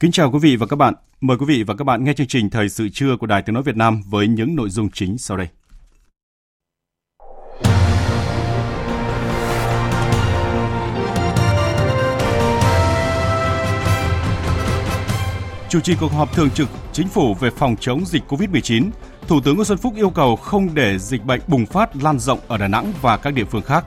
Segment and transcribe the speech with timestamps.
[0.00, 0.94] Kính chào quý vị và các bạn.
[1.20, 3.54] Mời quý vị và các bạn nghe chương trình Thời sự trưa của Đài Tiếng
[3.54, 5.48] Nói Việt Nam với những nội dung chính sau đây.
[15.68, 18.90] Chủ trì cuộc họp thường trực Chính phủ về phòng chống dịch COVID-19,
[19.28, 22.38] Thủ tướng Nguyễn Xuân Phúc yêu cầu không để dịch bệnh bùng phát lan rộng
[22.48, 23.84] ở Đà Nẵng và các địa phương khác.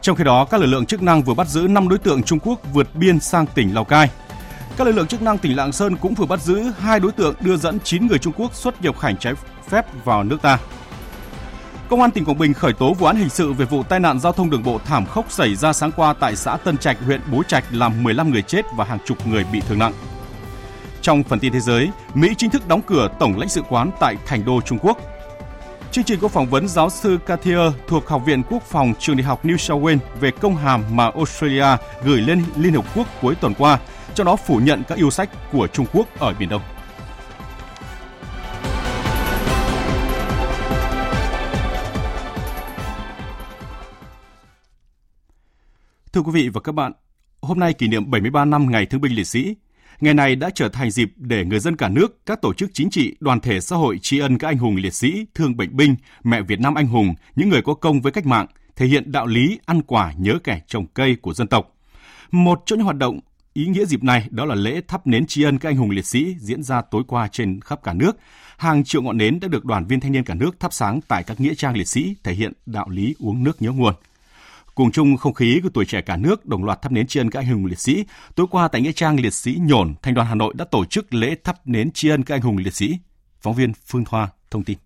[0.00, 2.38] Trong khi đó, các lực lượng chức năng vừa bắt giữ 5 đối tượng Trung
[2.38, 4.10] Quốc vượt biên sang tỉnh Lào Cai.
[4.80, 7.34] Các lực lượng chức năng tỉnh Lạng Sơn cũng vừa bắt giữ hai đối tượng
[7.40, 9.34] đưa dẫn 9 người Trung Quốc xuất nhập cảnh trái
[9.68, 10.58] phép vào nước ta.
[11.88, 14.20] Công an tỉnh Quảng Bình khởi tố vụ án hình sự về vụ tai nạn
[14.20, 17.20] giao thông đường bộ thảm khốc xảy ra sáng qua tại xã Tân Trạch, huyện
[17.32, 19.92] Bố Trạch làm 15 người chết và hàng chục người bị thương nặng.
[21.02, 24.16] Trong phần tin thế giới, Mỹ chính thức đóng cửa tổng lãnh sự quán tại
[24.26, 24.98] Thành đô Trung Quốc.
[25.92, 29.24] Chương trình có phỏng vấn giáo sư Cathier thuộc Học viện Quốc phòng Trường Đại
[29.24, 33.34] học New South Wales về công hàm mà Australia gửi lên Liên Hợp Quốc cuối
[33.34, 33.78] tuần qua,
[34.14, 36.62] trong đó phủ nhận các yêu sách của Trung Quốc ở Biển Đông.
[46.12, 46.92] Thưa quý vị và các bạn,
[47.42, 49.54] hôm nay kỷ niệm 73 năm Ngày Thương binh Liệt sĩ.
[50.00, 52.90] Ngày này đã trở thành dịp để người dân cả nước, các tổ chức chính
[52.90, 55.96] trị, đoàn thể xã hội tri ân các anh hùng liệt sĩ, thương bệnh binh,
[56.24, 58.46] mẹ Việt Nam anh hùng, những người có công với cách mạng,
[58.76, 61.76] thể hiện đạo lý ăn quả nhớ kẻ trồng cây của dân tộc.
[62.30, 63.20] Một trong những hoạt động
[63.60, 66.06] ý nghĩa dịp này đó là lễ thắp nến tri ân các anh hùng liệt
[66.06, 68.12] sĩ diễn ra tối qua trên khắp cả nước.
[68.58, 71.22] Hàng triệu ngọn nến đã được đoàn viên thanh niên cả nước thắp sáng tại
[71.22, 73.94] các nghĩa trang liệt sĩ thể hiện đạo lý uống nước nhớ nguồn.
[74.74, 77.30] Cùng chung không khí của tuổi trẻ cả nước đồng loạt thắp nến tri ân
[77.30, 78.04] các anh hùng liệt sĩ,
[78.34, 81.14] tối qua tại nghĩa trang liệt sĩ Nhổn, Thành đoàn Hà Nội đã tổ chức
[81.14, 82.98] lễ thắp nến tri ân các anh hùng liệt sĩ.
[83.40, 84.78] Phóng viên Phương Thoa thông tin.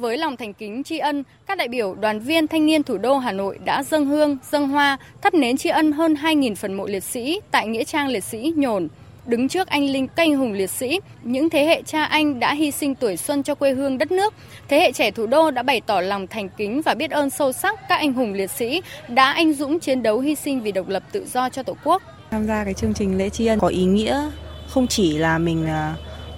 [0.00, 3.18] Với lòng thành kính tri ân, các đại biểu đoàn viên thanh niên thủ đô
[3.18, 6.86] Hà Nội đã dâng hương, dâng hoa, thắp nến tri ân hơn 2.000 phần mộ
[6.86, 8.88] liệt sĩ tại nghĩa trang liệt sĩ Nhổn,
[9.26, 12.70] đứng trước anh linh canh hùng liệt sĩ, những thế hệ cha anh đã hy
[12.70, 14.34] sinh tuổi xuân cho quê hương đất nước.
[14.68, 17.52] Thế hệ trẻ thủ đô đã bày tỏ lòng thành kính và biết ơn sâu
[17.52, 20.88] sắc các anh hùng liệt sĩ đã anh dũng chiến đấu hy sinh vì độc
[20.88, 22.02] lập tự do cho Tổ quốc.
[22.30, 24.30] Tham gia cái chương trình lễ tri ân có ý nghĩa
[24.68, 25.94] không chỉ là mình à,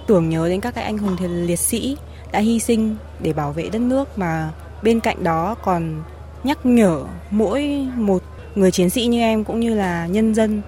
[0.07, 1.97] tưởng nhớ đến các cái anh hùng liệt sĩ
[2.33, 4.49] đã hy sinh để bảo vệ đất nước mà
[4.83, 6.03] bên cạnh đó còn
[6.43, 8.23] nhắc nhở mỗi một
[8.55, 10.61] người chiến sĩ như em cũng như là nhân dân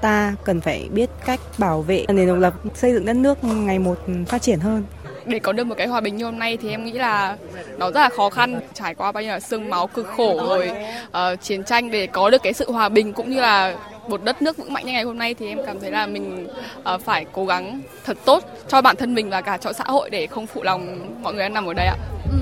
[0.00, 3.78] ta cần phải biết cách bảo vệ nền độc lập, xây dựng đất nước ngày
[3.78, 4.84] một phát triển hơn.
[5.26, 7.36] Để có được một cái hòa bình như hôm nay thì em nghĩ là
[7.78, 10.70] nó rất là khó khăn, trải qua bao nhiêu là sương máu cực khổ rồi
[11.06, 13.76] uh, chiến tranh để có được cái sự hòa bình cũng như là
[14.08, 16.48] một đất nước vững mạnh như ngày hôm nay thì em cảm thấy là mình
[16.84, 20.10] ờ, phải cố gắng thật tốt cho bản thân mình và cả cho xã hội
[20.10, 21.96] để không phụ lòng mọi người đang nằm ở đây ạ.
[22.32, 22.38] Ừ.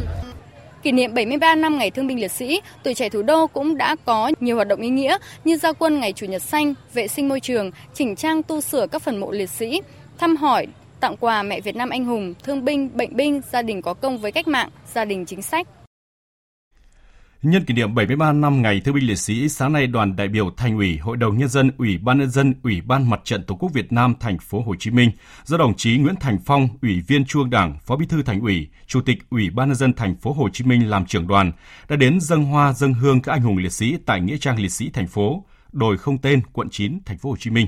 [0.83, 3.97] Kỷ niệm 73 năm Ngày Thương binh Liệt sĩ, tuổi trẻ thủ đô cũng đã
[4.05, 7.29] có nhiều hoạt động ý nghĩa như giao quân Ngày Chủ nhật xanh, vệ sinh
[7.29, 9.81] môi trường, chỉnh trang tu sửa các phần mộ liệt sĩ,
[10.19, 10.67] thăm hỏi,
[11.01, 14.19] tặng quà mẹ Việt Nam anh hùng, thương binh, bệnh binh, gia đình có công
[14.19, 15.67] với cách mạng, gia đình chính sách.
[17.43, 20.51] Nhân kỷ niệm 73 năm Ngày Thương binh Liệt sĩ, sáng nay đoàn đại biểu
[20.57, 23.55] Thành ủy, Hội đồng nhân dân, Ủy ban nhân dân, Ủy ban Mặt trận Tổ
[23.55, 25.11] quốc Việt Nam thành phố Hồ Chí Minh
[25.45, 28.69] do đồng chí Nguyễn Thành Phong, Ủy viên Trung Đảng, Phó Bí thư Thành ủy,
[28.87, 31.53] Chủ tịch Ủy ban nhân dân thành phố Hồ Chí Minh làm trưởng đoàn
[31.89, 34.73] đã đến dâng hoa dâng hương các anh hùng liệt sĩ tại nghĩa trang liệt
[34.73, 37.67] sĩ thành phố, đồi không tên, quận 9, thành phố Hồ Chí Minh.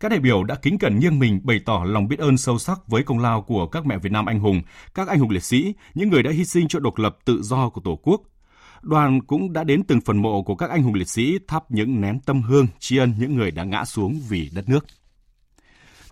[0.00, 2.88] Các đại biểu đã kính cẩn nghiêng mình bày tỏ lòng biết ơn sâu sắc
[2.88, 4.62] với công lao của các mẹ Việt Nam anh hùng,
[4.94, 7.68] các anh hùng liệt sĩ, những người đã hy sinh cho độc lập tự do
[7.68, 8.20] của Tổ quốc,
[8.82, 12.00] đoàn cũng đã đến từng phần mộ của các anh hùng liệt sĩ thắp những
[12.00, 14.86] nén tâm hương tri ân những người đã ngã xuống vì đất nước.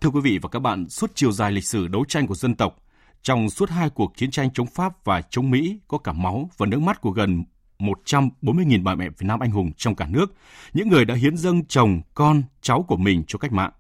[0.01, 2.55] Thưa quý vị và các bạn, suốt chiều dài lịch sử đấu tranh của dân
[2.55, 2.77] tộc,
[3.23, 6.67] trong suốt hai cuộc chiến tranh chống Pháp và chống Mỹ có cả máu và
[6.67, 7.45] nước mắt của gần
[7.79, 10.35] 140.000 bà mẹ Việt Nam anh hùng trong cả nước,
[10.73, 13.73] những người đã hiến dâng chồng, con, cháu của mình cho cách mạng.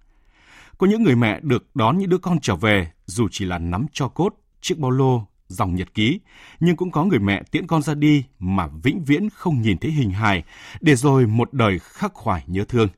[0.79, 3.87] Có những người mẹ được đón những đứa con trở về dù chỉ là nắm
[3.93, 6.21] cho cốt, chiếc bao lô, dòng nhật ký,
[6.61, 9.91] nhưng cũng có người mẹ tiễn con ra đi mà vĩnh viễn không nhìn thấy
[9.91, 10.45] hình hài,
[10.81, 12.89] để rồi một đời khắc khoải nhớ thương.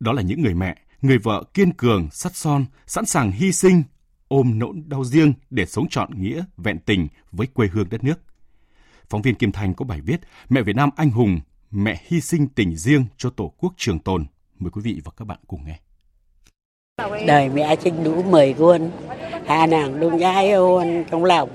[0.00, 3.82] Đó là những người mẹ, người vợ kiên cường, sắt son, sẵn sàng hy sinh,
[4.28, 8.20] ôm nỗi đau riêng để sống trọn nghĩa, vẹn tình với quê hương đất nước.
[9.08, 11.40] Phóng viên Kim Thành có bài viết Mẹ Việt Nam anh hùng,
[11.70, 14.26] mẹ hy sinh tình riêng cho Tổ quốc trường tồn.
[14.58, 15.78] Mời quý vị và các bạn cùng nghe.
[17.26, 18.90] Đời mẹ sinh đủ 10 con,
[19.46, 21.48] hà nàng luôn gái ôn trong lòng,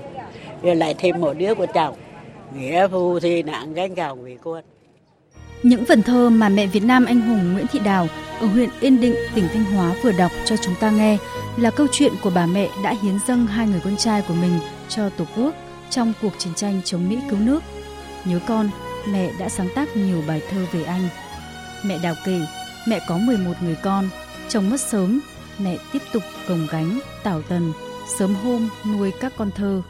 [0.62, 1.94] rồi lại thêm một đứa của chồng.
[2.58, 4.64] Nghĩa phu thì nặng gánh chồng vì quân
[5.62, 8.08] Những vần thơ mà mẹ Việt Nam anh hùng Nguyễn Thị Đào
[8.40, 11.18] ở huyện Yên Định, tỉnh Thanh Hóa vừa đọc cho chúng ta nghe
[11.56, 14.58] là câu chuyện của bà mẹ đã hiến dâng hai người con trai của mình
[14.88, 15.54] cho Tổ quốc
[15.90, 17.62] trong cuộc chiến tranh chống Mỹ cứu nước.
[18.24, 18.70] Nhớ con,
[19.08, 21.08] mẹ đã sáng tác nhiều bài thơ về anh.
[21.84, 22.40] Mẹ Đào kể,
[22.88, 24.08] mẹ có 11 người con,
[24.48, 25.20] chồng mất sớm,
[25.58, 27.72] mẹ tiếp tục gồng gánh, tảo tần,
[28.18, 29.82] sớm hôm nuôi các con thơ.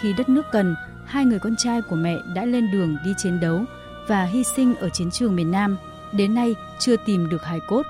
[0.00, 0.74] Khi đất nước cần,
[1.06, 3.64] hai người con trai của mẹ đã lên đường đi chiến đấu
[4.08, 5.76] và hy sinh ở chiến trường miền Nam.
[6.12, 7.82] Đến nay chưa tìm được hài cốt.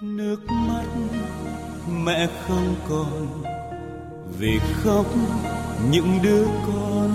[0.00, 0.84] Nước mắt
[2.04, 3.42] mẹ không còn
[4.38, 5.06] vì khóc
[5.90, 7.10] những đứa con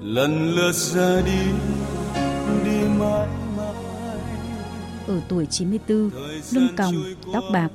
[0.00, 1.42] lần lượt ra đi
[2.64, 3.28] đi mãi
[5.06, 6.10] ở tuổi 94
[6.52, 6.94] lưng còng
[7.32, 7.68] tóc bạc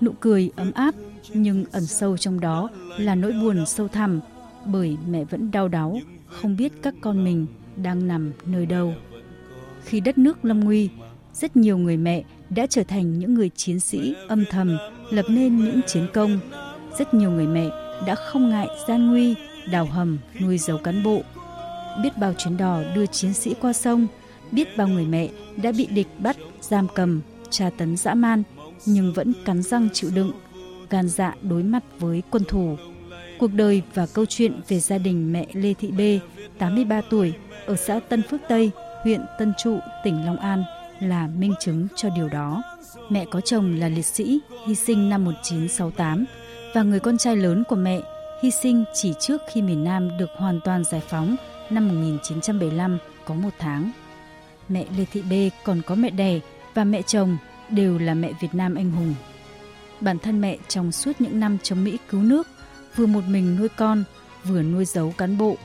[0.00, 0.94] nụ cười ấm áp
[1.34, 4.20] nhưng ẩn sâu trong đó là nỗi buồn sâu thẳm
[4.66, 7.46] bởi mẹ vẫn đau đáu không biết các con mình
[7.76, 8.94] đang nằm nơi đâu
[9.84, 10.90] khi đất nước lâm nguy
[11.34, 14.76] rất nhiều người mẹ đã trở thành những người chiến sĩ âm thầm
[15.10, 16.40] lập nên những chiến công
[16.98, 17.70] rất nhiều người mẹ
[18.06, 19.34] đã không ngại gian nguy,
[19.70, 21.22] đào hầm, nuôi dấu cán bộ.
[22.02, 24.06] Biết bao chuyến đò đưa chiến sĩ qua sông,
[24.52, 25.28] biết bao người mẹ
[25.62, 27.20] đã bị địch bắt, giam cầm,
[27.50, 28.42] tra tấn dã man,
[28.86, 30.32] nhưng vẫn cắn răng chịu đựng,
[30.90, 32.76] gan dạ đối mặt với quân thù.
[33.38, 36.20] Cuộc đời và câu chuyện về gia đình mẹ Lê Thị Bê,
[36.58, 37.32] 83 tuổi,
[37.66, 38.70] ở xã Tân Phước Tây,
[39.02, 40.64] huyện Tân Trụ, tỉnh Long An
[41.00, 42.62] là minh chứng cho điều đó.
[43.08, 46.24] Mẹ có chồng là liệt sĩ, hy sinh năm 1968
[46.74, 48.00] và người con trai lớn của mẹ
[48.42, 51.36] hy sinh chỉ trước khi miền Nam được hoàn toàn giải phóng
[51.70, 53.90] năm 1975 có một tháng.
[54.68, 56.40] Mẹ Lê Thị Bê còn có mẹ đẻ
[56.74, 57.36] và mẹ chồng
[57.70, 59.14] đều là mẹ Việt Nam anh hùng.
[60.00, 62.48] Bản thân mẹ trong suốt những năm chống Mỹ cứu nước,
[62.96, 64.04] vừa một mình nuôi con,
[64.44, 65.56] vừa nuôi giấu cán bộ,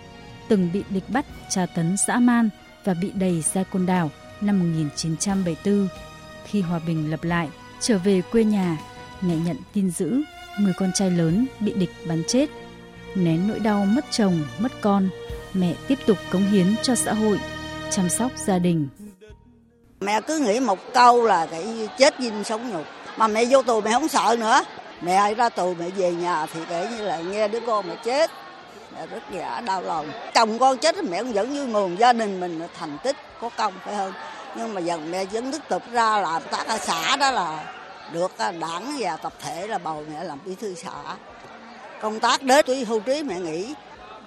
[0.47, 2.49] từng bị địch bắt tra tấn dã man
[2.85, 4.11] và bị đầy ra côn đảo
[4.41, 5.87] năm 1974.
[6.45, 8.77] Khi hòa bình lập lại, trở về quê nhà,
[9.21, 10.21] mẹ nhận tin dữ
[10.59, 12.49] người con trai lớn bị địch bắn chết.
[13.15, 15.09] Nén nỗi đau mất chồng, mất con,
[15.53, 17.39] mẹ tiếp tục cống hiến cho xã hội,
[17.89, 18.87] chăm sóc gia đình.
[20.01, 22.85] Mẹ cứ nghĩ một câu là cái chết dinh sống nhục.
[23.17, 24.61] Mà mẹ vô tù mẹ không sợ nữa.
[25.01, 28.31] Mẹ ra tù, mẹ về nhà thì kể như là nghe đứa con mẹ chết.
[28.95, 30.11] Mẹ rất giả đau lòng.
[30.33, 33.73] Chồng con chết mẹ cũng vẫn vui mừng gia đình mình thành tích có công
[33.85, 34.13] phải hơn.
[34.55, 37.63] Nhưng mà dần mẹ vẫn tiếp tục ra làm tác ở xã đó là
[38.13, 40.91] được à, đảng và tập thể là bầu mẹ làm bí thư xã
[42.01, 43.73] công tác đến tuổi hưu trí mẹ nghỉ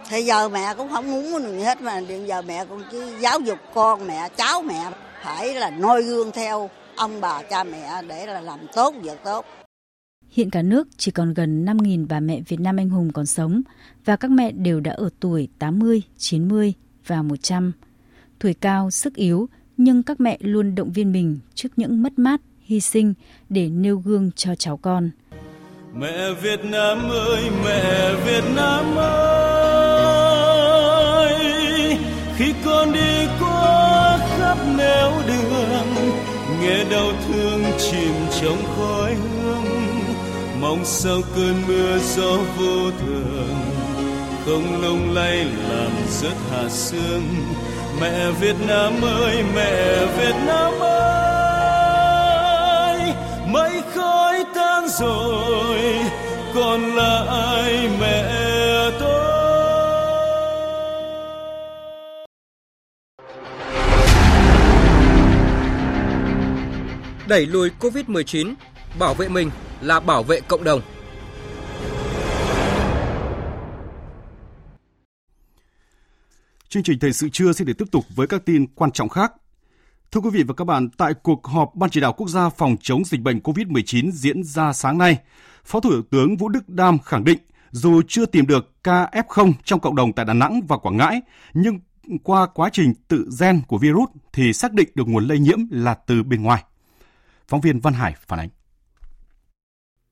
[0.09, 3.41] thì giờ mẹ cũng không muốn gì hết mà hiện giờ mẹ cũng chỉ giáo
[3.41, 4.85] dục con mẹ, cháu mẹ
[5.25, 9.47] phải là noi gương theo ông bà cha mẹ để là làm tốt việc tốt
[10.31, 13.63] Hiện cả nước chỉ còn gần 5.000 bà mẹ Việt Nam anh hùng còn sống
[14.05, 16.73] và các mẹ đều đã ở tuổi 80, 90
[17.07, 17.73] và 100.
[18.39, 22.41] Tuổi cao, sức yếu, nhưng các mẹ luôn động viên mình trước những mất mát
[22.61, 23.15] hy sinh
[23.49, 25.11] để nêu gương cho cháu con.
[25.95, 29.23] Mẹ Việt Nam ơi, mẹ Việt Nam ơi,
[32.37, 33.12] khi con đi
[35.27, 35.87] đường,
[36.61, 39.65] nghe đau thương chìm trong khói hương,
[40.61, 43.61] mong sao cơn mưa gió vô thường,
[44.47, 47.23] không lung lay làm rớt hà sương.
[48.01, 51.13] Mẹ Việt Nam ơi, mẹ Việt Nam ơi
[53.47, 55.79] mây khói tan rồi
[56.55, 58.25] còn lại mẹ
[59.01, 59.32] tôi
[67.33, 68.55] đẩy lùi Covid-19,
[68.99, 70.81] bảo vệ mình là bảo vệ cộng đồng.
[76.69, 79.33] Chương trình thời sự trưa sẽ được tiếp tục với các tin quan trọng khác.
[80.11, 82.77] Thưa quý vị và các bạn, tại cuộc họp Ban chỉ đạo quốc gia phòng
[82.81, 85.19] chống dịch bệnh COVID-19 diễn ra sáng nay,
[85.65, 87.39] Phó Thủ tướng Vũ Đức Đam khẳng định
[87.71, 91.21] dù chưa tìm được ca F0 trong cộng đồng tại Đà Nẵng và Quảng Ngãi,
[91.55, 91.79] nhưng
[92.23, 95.95] qua quá trình tự gen của virus thì xác định được nguồn lây nhiễm là
[95.95, 96.63] từ bên ngoài.
[97.49, 98.49] Phóng viên Văn Hải phản ánh.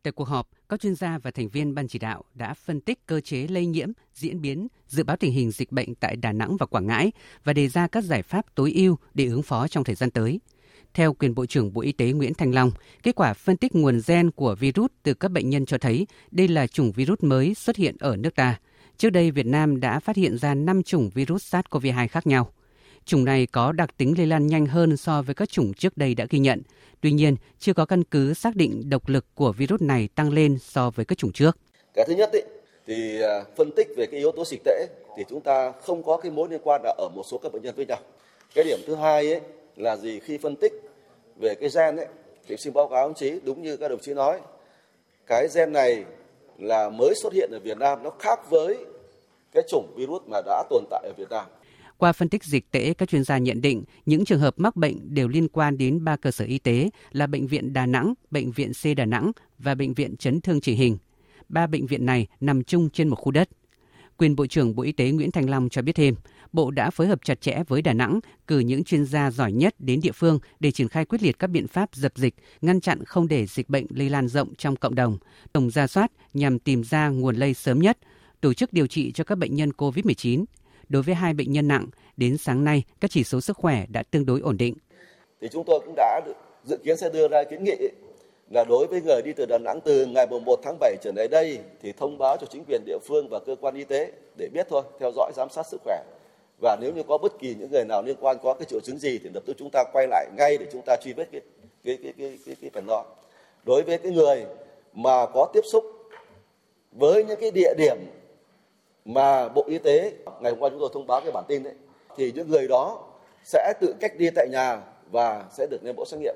[0.03, 3.07] Tại cuộc họp, các chuyên gia và thành viên ban chỉ đạo đã phân tích
[3.07, 6.57] cơ chế lây nhiễm, diễn biến, dự báo tình hình dịch bệnh tại Đà Nẵng
[6.57, 7.13] và Quảng Ngãi
[7.45, 10.41] và đề ra các giải pháp tối ưu để ứng phó trong thời gian tới.
[10.95, 12.71] Theo quyền Bộ trưởng Bộ Y tế Nguyễn Thanh Long,
[13.03, 16.49] kết quả phân tích nguồn gen của virus từ các bệnh nhân cho thấy đây
[16.49, 18.59] là chủng virus mới xuất hiện ở nước ta.
[18.97, 22.53] Trước đây, Việt Nam đã phát hiện ra 5 chủng virus SARS-CoV-2 khác nhau.
[23.05, 26.15] Chủng này có đặc tính lây lan nhanh hơn so với các chủng trước đây
[26.15, 26.63] đã ghi nhận.
[27.01, 30.59] Tuy nhiên, chưa có căn cứ xác định độc lực của virus này tăng lên
[30.59, 31.59] so với các chủng trước.
[31.95, 32.41] Cái thứ nhất ý,
[32.87, 36.17] thì à, phân tích về cái yếu tố dịch tễ thì chúng ta không có
[36.17, 37.99] cái mối liên quan là ở một số các bệnh nhân với nhau.
[38.55, 39.41] Cái điểm thứ hai ấy
[39.77, 40.73] là gì khi phân tích
[41.37, 42.07] về cái gen ấy
[42.49, 44.41] thì xin báo cáo ông chí đúng như các đồng chí nói
[45.27, 46.05] cái gen này
[46.59, 48.79] là mới xuất hiện ở Việt Nam nó khác với
[49.53, 51.47] cái chủng virus mà đã tồn tại ở Việt Nam.
[52.01, 55.15] Qua phân tích dịch tễ, các chuyên gia nhận định những trường hợp mắc bệnh
[55.15, 58.51] đều liên quan đến ba cơ sở y tế là Bệnh viện Đà Nẵng, Bệnh
[58.51, 60.99] viện C Đà Nẵng và Bệnh viện Chấn thương Chỉ hình.
[61.49, 63.49] Ba bệnh viện này nằm chung trên một khu đất.
[64.17, 66.15] Quyền Bộ trưởng Bộ Y tế Nguyễn Thành Long cho biết thêm,
[66.53, 69.75] Bộ đã phối hợp chặt chẽ với Đà Nẵng, cử những chuyên gia giỏi nhất
[69.79, 73.05] đến địa phương để triển khai quyết liệt các biện pháp dập dịch, ngăn chặn
[73.05, 75.19] không để dịch bệnh lây lan rộng trong cộng đồng,
[75.53, 77.99] tổng ra soát nhằm tìm ra nguồn lây sớm nhất,
[78.41, 80.45] tổ chức điều trị cho các bệnh nhân COVID-19.
[80.91, 84.03] Đối với hai bệnh nhân nặng, đến sáng nay các chỉ số sức khỏe đã
[84.11, 84.75] tương đối ổn định.
[85.41, 86.21] Thì chúng tôi cũng đã
[86.65, 87.89] dự kiến sẽ đưa ra kiến nghị
[88.51, 91.29] là đối với người đi từ Đà Nẵng từ ngày 1 tháng 7 trở lại
[91.29, 94.49] đây thì thông báo cho chính quyền địa phương và cơ quan y tế để
[94.53, 96.03] biết thôi, theo dõi giám sát sức khỏe.
[96.63, 98.99] Và nếu như có bất kỳ những người nào liên quan có cái triệu chứng
[98.99, 101.41] gì thì lập tức chúng ta quay lại ngay để chúng ta truy vết cái
[101.85, 103.05] cái cái cái cái, cái phần đó.
[103.65, 104.45] Đối với cái người
[104.95, 105.85] mà có tiếp xúc
[106.93, 107.97] với những cái địa điểm
[109.05, 111.75] mà Bộ Y tế ngày hôm qua chúng tôi thông báo cái bản tin đấy
[112.17, 113.07] thì những người đó
[113.45, 114.81] sẽ tự cách ly tại nhà
[115.11, 116.35] và sẽ được lấy mẫu xét nghiệm.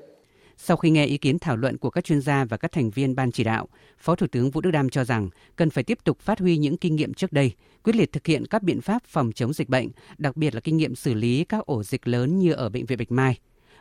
[0.57, 3.15] Sau khi nghe ý kiến thảo luận của các chuyên gia và các thành viên
[3.15, 3.67] ban chỉ đạo,
[3.97, 6.77] Phó Thủ tướng Vũ Đức Đam cho rằng cần phải tiếp tục phát huy những
[6.77, 7.51] kinh nghiệm trước đây,
[7.83, 10.77] quyết liệt thực hiện các biện pháp phòng chống dịch bệnh, đặc biệt là kinh
[10.77, 13.39] nghiệm xử lý các ổ dịch lớn như ở bệnh viện Bạch Mai.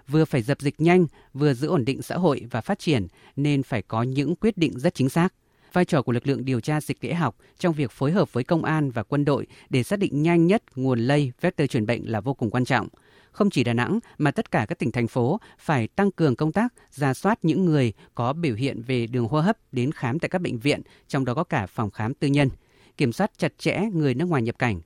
[0.09, 3.63] Vừa phải dập dịch nhanh, vừa giữ ổn định xã hội và phát triển nên
[3.63, 5.35] phải có những quyết định rất chính xác
[5.75, 8.45] vai trò của lực lượng điều tra dịch tễ học trong việc phối hợp với
[8.45, 12.05] công an và quân đội để xác định nhanh nhất nguồn lây vector truyền bệnh
[12.05, 12.89] là vô cùng quan trọng.
[13.33, 16.53] Không chỉ Đà Nẵng mà tất cả các tỉnh thành phố phải tăng cường công
[16.53, 20.29] tác ra soát những người có biểu hiện về đường hô hấp đến khám tại
[20.29, 22.49] các bệnh viện, trong đó có cả phòng khám tư nhân.
[22.97, 24.81] Kiểm soát chặt chẽ người nước ngoài nhập cảnh.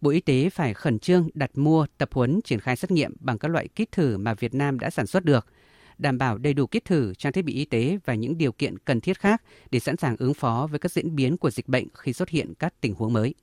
[0.00, 3.38] Bộ Y tế phải khẩn trương đặt mua, tập huấn, triển khai xét nghiệm bằng
[3.38, 5.46] các loại kit thử mà Việt Nam đã sản xuất được–
[5.98, 8.78] đảm bảo đầy đủ kit thử, trang thiết bị y tế và những điều kiện
[8.78, 11.86] cần thiết khác để sẵn sàng ứng phó với các diễn biến của dịch bệnh
[11.94, 13.34] khi xuất hiện các tình huống mới.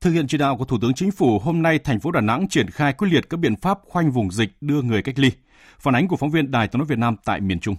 [0.00, 2.48] Thực hiện chỉ đạo của Thủ tướng Chính phủ, hôm nay thành phố Đà Nẵng
[2.48, 5.30] triển khai quyết liệt các biện pháp khoanh vùng dịch đưa người cách ly.
[5.78, 7.76] Phản ánh của phóng viên Đài Tiếng nói Việt Nam tại miền Trung.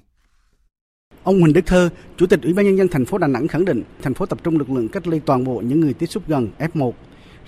[1.24, 3.65] Ông Huỳnh Đức Thơ, Chủ tịch Ủy ban nhân dân thành phố Đà Nẵng khẳng
[3.65, 6.24] định, thành phố tập trung lực lượng cách ly toàn bộ những người tiếp xúc
[6.27, 6.91] gần F1.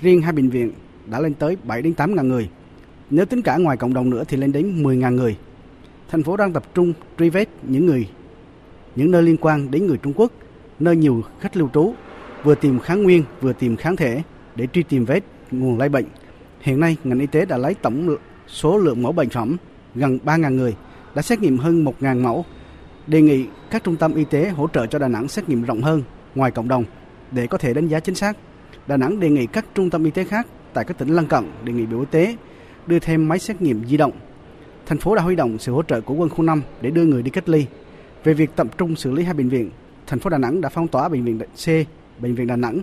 [0.01, 0.71] Riêng hai bệnh viện
[1.05, 2.49] đã lên tới 7 đến 8 ngàn người.
[3.09, 5.37] Nếu tính cả ngoài cộng đồng nữa thì lên đến 10 ngàn người
[6.09, 8.09] thành phố đang tập trung truy vết những người
[8.95, 10.31] những nơi liên quan đến người Trung Quốc,
[10.79, 11.93] nơi nhiều khách lưu trú,
[12.43, 14.21] vừa tìm kháng nguyên vừa tìm kháng thể
[14.55, 16.05] để truy tìm vết nguồn lây bệnh.
[16.61, 18.15] Hiện nay, ngành y tế đã lấy tổng
[18.47, 19.57] số lượng mẫu bệnh phẩm
[19.95, 20.75] gần 3.000 người,
[21.15, 22.45] đã xét nghiệm hơn 1.000 mẫu.
[23.07, 25.81] Đề nghị các trung tâm y tế hỗ trợ cho Đà Nẵng xét nghiệm rộng
[25.81, 26.03] hơn
[26.35, 26.83] ngoài cộng đồng
[27.31, 28.37] để có thể đánh giá chính xác.
[28.87, 31.43] Đà Nẵng đề nghị các trung tâm y tế khác tại các tỉnh lân cận
[31.63, 32.35] đề nghị Bộ Y tế
[32.87, 34.11] đưa thêm máy xét nghiệm di động
[34.85, 37.23] thành phố đã huy động sự hỗ trợ của quân khu 5 để đưa người
[37.23, 37.65] đi cách ly.
[38.23, 39.69] Về việc tập trung xử lý hai bệnh viện,
[40.07, 41.67] thành phố Đà Nẵng đã phong tỏa bệnh viện C,
[42.21, 42.81] bệnh viện Đà Nẵng.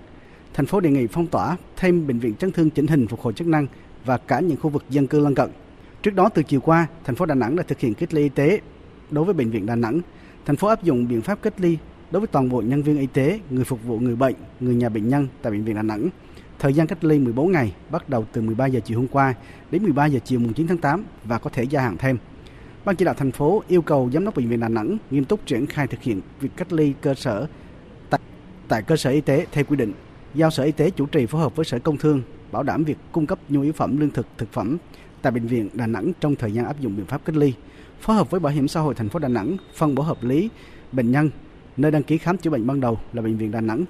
[0.54, 3.32] Thành phố đề nghị phong tỏa thêm bệnh viện chấn thương chỉnh hình phục hồi
[3.32, 3.66] chức năng
[4.04, 5.50] và cả những khu vực dân cư lân cận.
[6.02, 8.28] Trước đó từ chiều qua, thành phố Đà Nẵng đã thực hiện cách ly y
[8.28, 8.60] tế
[9.10, 10.00] đối với bệnh viện Đà Nẵng.
[10.46, 11.78] Thành phố áp dụng biện pháp cách ly
[12.10, 14.88] đối với toàn bộ nhân viên y tế, người phục vụ người bệnh, người nhà
[14.88, 16.08] bệnh nhân tại bệnh viện Đà Nẵng
[16.62, 19.34] Thời gian cách ly 14 ngày bắt đầu từ 13 giờ chiều hôm qua
[19.70, 22.18] đến 13 giờ chiều mùng 9 tháng 8 và có thể gia hạn thêm.
[22.84, 25.46] Ban chỉ đạo thành phố yêu cầu giám đốc bệnh viện Đà Nẵng nghiêm túc
[25.46, 27.46] triển khai thực hiện việc cách ly cơ sở
[28.10, 28.20] tại,
[28.68, 29.92] tại cơ sở y tế theo quy định,
[30.34, 32.98] giao Sở Y tế chủ trì phối hợp với Sở Công Thương bảo đảm việc
[33.12, 34.76] cung cấp nhu yếu phẩm lương thực thực phẩm
[35.22, 37.52] tại bệnh viện Đà Nẵng trong thời gian áp dụng biện pháp cách ly,
[38.00, 40.48] phối hợp với Bảo hiểm xã hội thành phố Đà Nẵng phân bổ hợp lý
[40.92, 41.30] bệnh nhân
[41.76, 43.84] nơi đăng ký khám chữa bệnh ban đầu là bệnh viện Đà Nẵng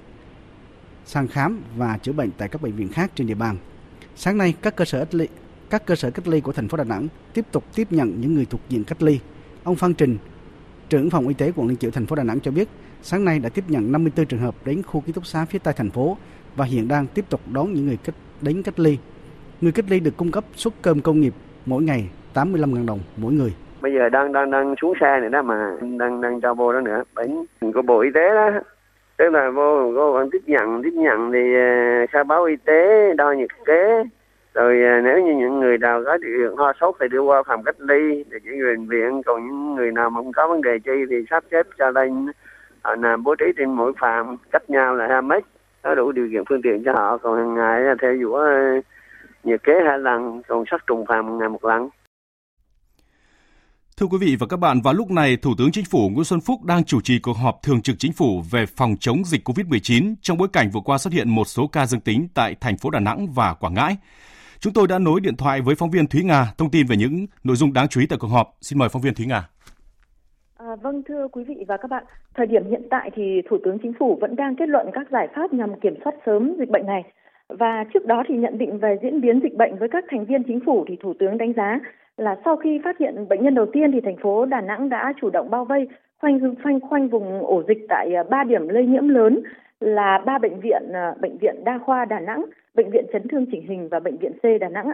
[1.05, 3.55] sang khám và chữa bệnh tại các bệnh viện khác trên địa bàn.
[4.15, 5.27] Sáng nay, các cơ sở cách ly,
[5.69, 8.33] các cơ sở cách ly của thành phố Đà Nẵng tiếp tục tiếp nhận những
[8.33, 9.19] người thuộc diện cách ly.
[9.63, 10.17] Ông Phan Trình,
[10.89, 12.67] trưởng phòng y tế quận Liên Chiểu thành phố Đà Nẵng cho biết,
[13.01, 15.73] sáng nay đã tiếp nhận 54 trường hợp đến khu ký túc xá phía tây
[15.77, 16.17] thành phố
[16.55, 18.97] và hiện đang tiếp tục đón những người cách đến cách ly.
[19.61, 21.33] Người cách ly được cung cấp suất cơm công nghiệp
[21.65, 23.53] mỗi ngày 85.000 đồng mỗi người.
[23.81, 26.81] bây giờ đang đang đang xuống xe nữa đó mà đang đang cho vô đó
[26.81, 28.49] nữa bệnh của bộ y tế đó
[29.23, 33.13] tức là vô vô vẫn tiếp nhận tiếp nhận thì uh, khai báo y tế
[33.17, 34.03] đo nhiệt kế.
[34.53, 37.43] Rồi uh, nếu như những người nào có điều kiện ho sốt thì đưa qua
[37.43, 39.21] phòng cách ly để chuyển bệnh viện.
[39.25, 42.25] Còn những người nào mà không có vấn đề chi thì sắp xếp cho lên
[42.81, 45.43] ờ, họ làm bố trí trên mỗi phòng cách nhau là hai mét.
[45.81, 47.17] Có đủ điều kiện phương tiện cho họ.
[47.17, 48.81] Còn hàng ngày là theo dõi
[49.43, 51.89] nhiệt kế hai lần còn sát trùng phòng ngày một lần.
[54.03, 56.39] Thưa quý vị và các bạn, vào lúc này, Thủ tướng Chính phủ Nguyễn Xuân
[56.39, 60.15] Phúc đang chủ trì cuộc họp thường trực chính phủ về phòng chống dịch COVID-19
[60.21, 62.89] trong bối cảnh vừa qua xuất hiện một số ca dương tính tại thành phố
[62.89, 63.97] Đà Nẵng và Quảng Ngãi.
[64.59, 67.25] Chúng tôi đã nối điện thoại với phóng viên Thúy Nga thông tin về những
[67.43, 68.47] nội dung đáng chú ý tại cuộc họp.
[68.61, 69.49] Xin mời phóng viên Thúy Nga.
[70.57, 72.03] À, vâng thưa quý vị và các bạn,
[72.35, 75.27] thời điểm hiện tại thì Thủ tướng Chính phủ vẫn đang kết luận các giải
[75.35, 77.03] pháp nhằm kiểm soát sớm dịch bệnh này.
[77.49, 80.43] Và trước đó thì nhận định về diễn biến dịch bệnh với các thành viên
[80.43, 81.79] chính phủ thì Thủ tướng đánh giá
[82.17, 85.13] là sau khi phát hiện bệnh nhân đầu tiên thì thành phố Đà Nẵng đã
[85.21, 88.85] chủ động bao vây khoanh khoanh khoanh vùng ổ dịch tại à, ba điểm lây
[88.85, 89.43] nhiễm lớn
[89.79, 93.45] là ba bệnh viện à, bệnh viện đa khoa Đà Nẵng, bệnh viện chấn thương
[93.51, 94.91] chỉnh hình và bệnh viện C Đà Nẵng.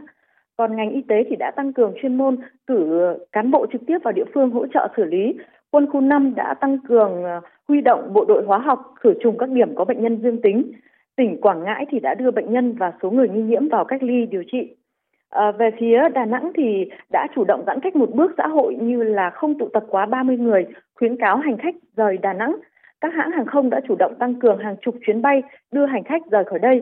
[0.57, 3.97] Còn ngành y tế thì đã tăng cường chuyên môn cử cán bộ trực tiếp
[4.03, 5.33] vào địa phương hỗ trợ xử lý.
[5.71, 9.37] Quân khu 5 đã tăng cường à, huy động bộ đội hóa học khử trùng
[9.37, 10.71] các điểm có bệnh nhân dương tính.
[11.15, 14.03] Tỉnh Quảng Ngãi thì đã đưa bệnh nhân và số người nghi nhiễm vào cách
[14.03, 14.75] ly điều trị.
[15.29, 18.75] À, về phía Đà Nẵng thì đã chủ động giãn cách một bước xã hội
[18.81, 22.55] như là không tụ tập quá 30 người, khuyến cáo hành khách rời Đà Nẵng.
[23.01, 26.03] Các hãng hàng không đã chủ động tăng cường hàng chục chuyến bay đưa hành
[26.03, 26.81] khách rời khỏi đây.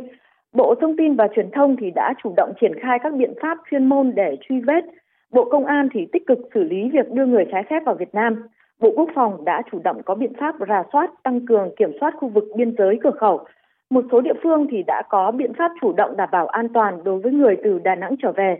[0.53, 3.57] Bộ Thông tin và Truyền thông thì đã chủ động triển khai các biện pháp
[3.71, 4.85] chuyên môn để truy vết.
[5.31, 8.13] Bộ Công an thì tích cực xử lý việc đưa người trái phép vào Việt
[8.15, 8.43] Nam.
[8.79, 12.13] Bộ Quốc phòng đã chủ động có biện pháp rà soát, tăng cường kiểm soát
[12.17, 13.45] khu vực biên giới cửa khẩu,
[13.89, 17.03] một số địa phương thì đã có biện pháp chủ động đảm bảo an toàn
[17.03, 18.57] đối với người từ Đà Nẵng trở về.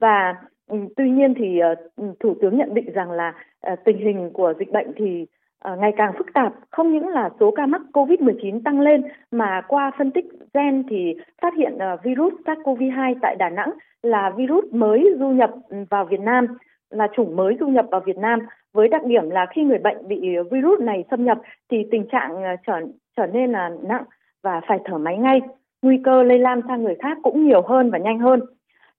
[0.00, 0.34] Và
[0.66, 4.30] ừ, tuy nhiên thì ờ, ừ, Thủ tướng nhận định rằng là ờ, tình hình
[4.34, 5.26] của dịch bệnh thì
[5.58, 9.62] ờ, ngày càng phức tạp, không những là số ca mắc COVID-19 tăng lên mà
[9.68, 13.70] qua phân tích gen thì phát hiện virus SARS-CoV-2 tại Đà Nẵng
[14.02, 15.50] là virus mới du nhập
[15.90, 16.46] vào Việt Nam,
[16.90, 18.38] là chủng mới du nhập vào Việt Nam.
[18.72, 21.38] Với đặc điểm là khi người bệnh bị virus này xâm nhập
[21.70, 22.80] thì tình trạng trở
[23.16, 24.04] trở nên là nặng
[24.42, 25.40] và phải thở máy ngay.
[25.82, 28.40] Nguy cơ lây lan sang người khác cũng nhiều hơn và nhanh hơn.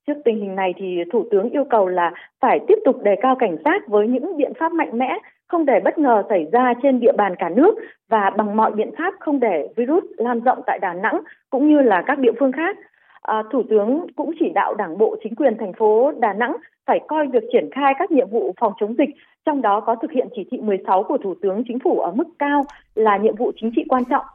[0.07, 3.35] Trước tình hình này thì Thủ tướng yêu cầu là phải tiếp tục đề cao
[3.39, 6.99] cảnh giác với những biện pháp mạnh mẽ, không để bất ngờ xảy ra trên
[6.99, 7.75] địa bàn cả nước
[8.09, 11.81] và bằng mọi biện pháp không để virus lan rộng tại Đà Nẵng cũng như
[11.81, 12.77] là các địa phương khác.
[13.21, 16.99] À, Thủ tướng cũng chỉ đạo Đảng bộ chính quyền thành phố Đà Nẵng phải
[17.07, 19.09] coi việc triển khai các nhiệm vụ phòng chống dịch,
[19.45, 22.27] trong đó có thực hiện chỉ thị 16 của Thủ tướng Chính phủ ở mức
[22.39, 22.63] cao
[22.95, 24.25] là nhiệm vụ chính trị quan trọng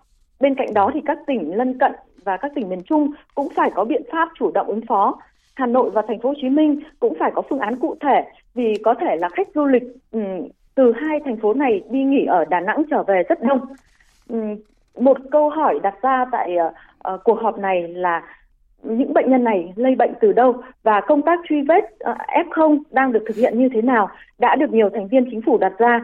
[0.43, 1.93] Bên cạnh đó thì các tỉnh lân cận
[2.25, 5.19] và các tỉnh miền Trung cũng phải có biện pháp chủ động ứng phó.
[5.55, 8.25] Hà Nội và thành phố Hồ Chí Minh cũng phải có phương án cụ thể
[8.55, 12.25] vì có thể là khách du lịch um, từ hai thành phố này đi nghỉ
[12.25, 13.61] ở Đà Nẵng trở về rất đông.
[14.29, 14.57] Um,
[14.99, 18.23] một câu hỏi đặt ra tại uh, cuộc họp này là
[18.83, 22.47] những bệnh nhân này lây bệnh từ đâu và công tác truy vết ờ, uh,
[22.47, 25.59] F0 đang được thực hiện như thế nào đã được nhiều thành viên chính phủ
[25.59, 26.01] đặt ra.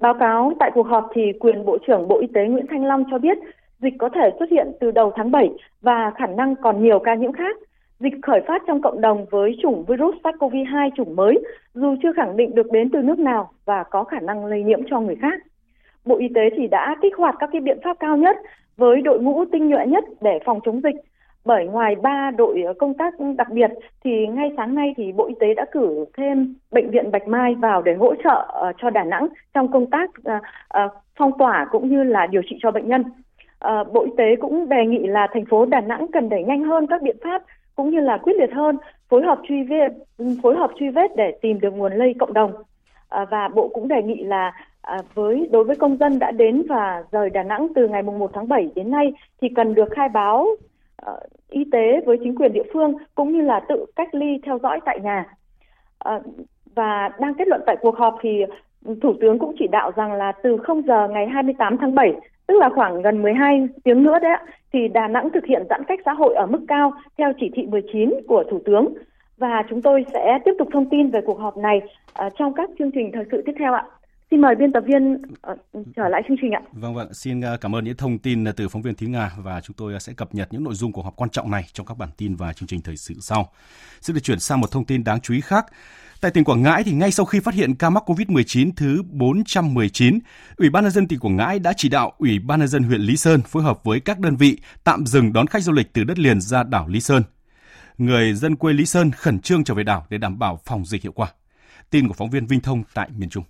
[0.00, 3.04] Báo cáo tại cuộc họp thì quyền Bộ trưởng Bộ Y tế Nguyễn Thanh Long
[3.10, 3.38] cho biết
[3.82, 7.14] dịch có thể xuất hiện từ đầu tháng 7 và khả năng còn nhiều ca
[7.14, 7.56] nhiễm khác.
[8.00, 11.38] Dịch khởi phát trong cộng đồng với chủng virus SARS-CoV-2 chủng mới,
[11.74, 14.80] dù chưa khẳng định được đến từ nước nào và có khả năng lây nhiễm
[14.90, 15.40] cho người khác.
[16.04, 18.36] Bộ Y tế thì đã kích hoạt các cái biện pháp cao nhất
[18.76, 20.96] với đội ngũ tinh nhuệ nhất để phòng chống dịch.
[21.44, 23.70] Bởi ngoài ba đội ờ, công tác đặc biệt
[24.04, 27.54] thì ngay sáng nay thì Bộ Y tế đã cử thêm bệnh viện Bạch Mai
[27.54, 30.10] vào để hỗ trợ ờ, cho Đà Nẵng trong công tác
[30.68, 33.04] ờ, phong tỏa cũng như là điều trị cho bệnh nhân.
[33.60, 36.64] À, Bộ Y tế cũng đề nghị là thành phố Đà Nẵng cần đẩy nhanh
[36.64, 37.42] hơn các biện pháp
[37.76, 38.76] cũng như là quyết liệt hơn
[39.08, 39.88] phối hợp truy vết
[40.42, 42.52] phối hợp truy vết để tìm được nguồn lây cộng đồng.
[43.08, 46.62] À, và bộ cũng đề nghị là à, với đối với công dân đã đến
[46.68, 50.08] và rời Đà Nẵng từ ngày 1 tháng 7 đến nay thì cần được khai
[50.08, 50.46] báo
[51.50, 54.80] y tế với chính quyền địa phương cũng như là tự cách ly theo dõi
[54.84, 55.24] tại nhà.
[56.74, 58.44] Và đang kết luận tại cuộc họp thì
[59.02, 62.14] Thủ tướng cũng chỉ đạo rằng là từ 0 giờ ngày 28 tháng 7
[62.50, 65.82] tức là khoảng gần 12 tiếng nữa đấy ạ, thì Đà Nẵng thực hiện giãn
[65.88, 68.94] cách xã hội ở mức cao theo chỉ thị 19 của Thủ tướng.
[69.38, 71.80] Và chúng tôi sẽ tiếp tục thông tin về cuộc họp này
[72.26, 73.84] uh, trong các chương trình thời sự tiếp theo ạ.
[74.30, 75.58] Xin mời biên tập viên uh,
[75.96, 76.62] trở lại chương trình ạ.
[76.72, 79.60] Vâng vâng, xin ờ, cảm ơn những thông tin từ phóng viên Thúy Nga và
[79.60, 81.98] chúng tôi sẽ cập nhật những nội dung của họp quan trọng này trong các
[81.98, 83.48] bản tin và chương trình thời sự sau.
[84.00, 85.66] Xin được chuyển sang một thông tin đáng chú ý khác.
[86.20, 90.18] Tại tỉnh Quảng Ngãi thì ngay sau khi phát hiện ca mắc COVID-19 thứ 419,
[90.56, 93.00] Ủy ban nhân dân tỉnh Quảng Ngãi đã chỉ đạo Ủy ban nhân dân huyện
[93.00, 96.04] Lý Sơn phối hợp với các đơn vị tạm dừng đón khách du lịch từ
[96.04, 97.22] đất liền ra đảo Lý Sơn.
[97.98, 101.02] Người dân quê Lý Sơn khẩn trương trở về đảo để đảm bảo phòng dịch
[101.02, 101.28] hiệu quả.
[101.90, 103.44] Tin của phóng viên Vinh Thông tại miền Trung.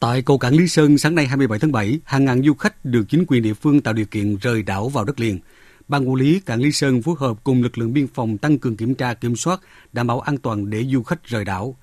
[0.00, 3.04] Tại cầu cảng Lý Sơn sáng nay 27 tháng 7, hàng ngàn du khách được
[3.08, 5.38] chính quyền địa phương tạo điều kiện rời đảo vào đất liền.
[5.90, 8.76] Ban quản lý cảng Lý Sơn phối hợp cùng lực lượng biên phòng tăng cường
[8.76, 9.60] kiểm tra kiểm soát,
[9.92, 11.76] đảm bảo an toàn để du khách rời đảo.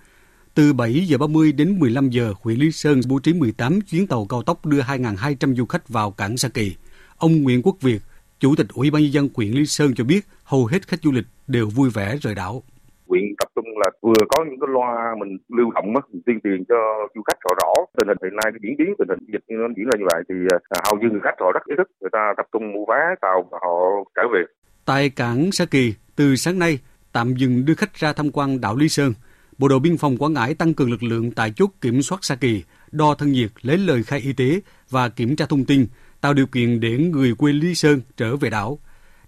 [0.54, 4.26] Từ 7 giờ 30 đến 15 giờ, huyện Lý Sơn bố trí 18 chuyến tàu
[4.26, 6.76] cao tốc đưa 2.200 du khách vào cảng Sa Kỳ.
[7.18, 8.02] Ông Nguyễn Quốc Việt,
[8.40, 11.12] Chủ tịch Ủy ban nhân dân huyện Lý Sơn cho biết, hầu hết khách du
[11.12, 12.64] lịch đều vui vẻ rời đảo
[13.10, 16.60] huyện tập trung là vừa có những cái loa mình lưu động á, tuyên truyền
[16.70, 16.80] cho
[17.16, 19.68] du khách rõ rõ tình hình hiện nay cái diễn biến tình hình dịch nó
[19.78, 20.36] diễn ra như vậy thì
[20.70, 23.02] à, hầu như người khách họ rất ý thức người ta tập trung mua vé
[23.22, 23.76] tàu và họ
[24.16, 24.42] trở về.
[24.86, 26.80] Tại cảng Sa Kỳ, từ sáng nay
[27.12, 29.14] tạm dừng đưa khách ra tham quan đảo Lý Sơn.
[29.58, 32.36] Bộ đội biên phòng Quảng Ngãi tăng cường lực lượng tại chốt kiểm soát Sa
[32.36, 35.88] Kỳ, đo thân nhiệt, lấy lời khai y tế và kiểm tra thông tin,
[36.22, 38.80] tạo điều kiện để người quê Lý Sơn trở về đảo.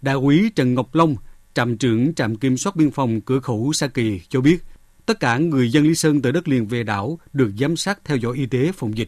[0.02, 1.16] Đại úy Trần Ngọc Long,
[1.54, 4.58] trạm trưởng trạm kiểm soát biên phòng cửa khẩu Sa Kỳ cho biết,
[5.08, 8.18] tất cả người dân Lý Sơn từ đất liền về đảo được giám sát theo
[8.18, 9.08] dõi y tế phòng dịch.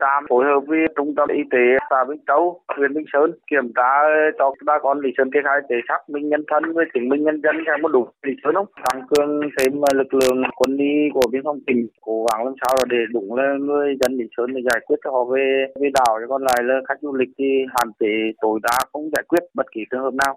[0.00, 3.66] Trạm phối hợp với trung tâm y tế xã Vĩnh Châu, huyện Vĩnh Sơn kiểm
[3.76, 3.90] tra
[4.38, 7.24] cho ba con Lý Sơn kê khai tế xác minh nhân thân với chứng minh
[7.24, 8.66] nhân dân xem có đủ Lý Sơn không.
[8.86, 12.54] Tăng cường thêm à, lực lượng quân y của biên phòng tỉnh cố gắng làm
[12.60, 15.46] sao là để đúng là người dân Lý Sơn để giải quyết cho họ về
[15.80, 16.12] về đảo.
[16.28, 19.66] Còn lại là khách du lịch thì hạn chế tối đa không giải quyết bất
[19.74, 20.34] kỳ trường hợp nào.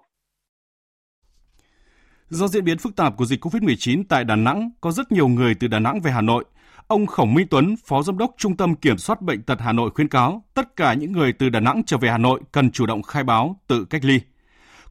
[2.32, 5.54] Do diễn biến phức tạp của dịch COVID-19 tại Đà Nẵng, có rất nhiều người
[5.54, 6.44] từ Đà Nẵng về Hà Nội.
[6.86, 9.90] Ông Khổng Minh Tuấn, Phó Giám đốc Trung tâm Kiểm soát Bệnh tật Hà Nội
[9.94, 12.86] khuyến cáo tất cả những người từ Đà Nẵng trở về Hà Nội cần chủ
[12.86, 14.20] động khai báo, tự cách ly.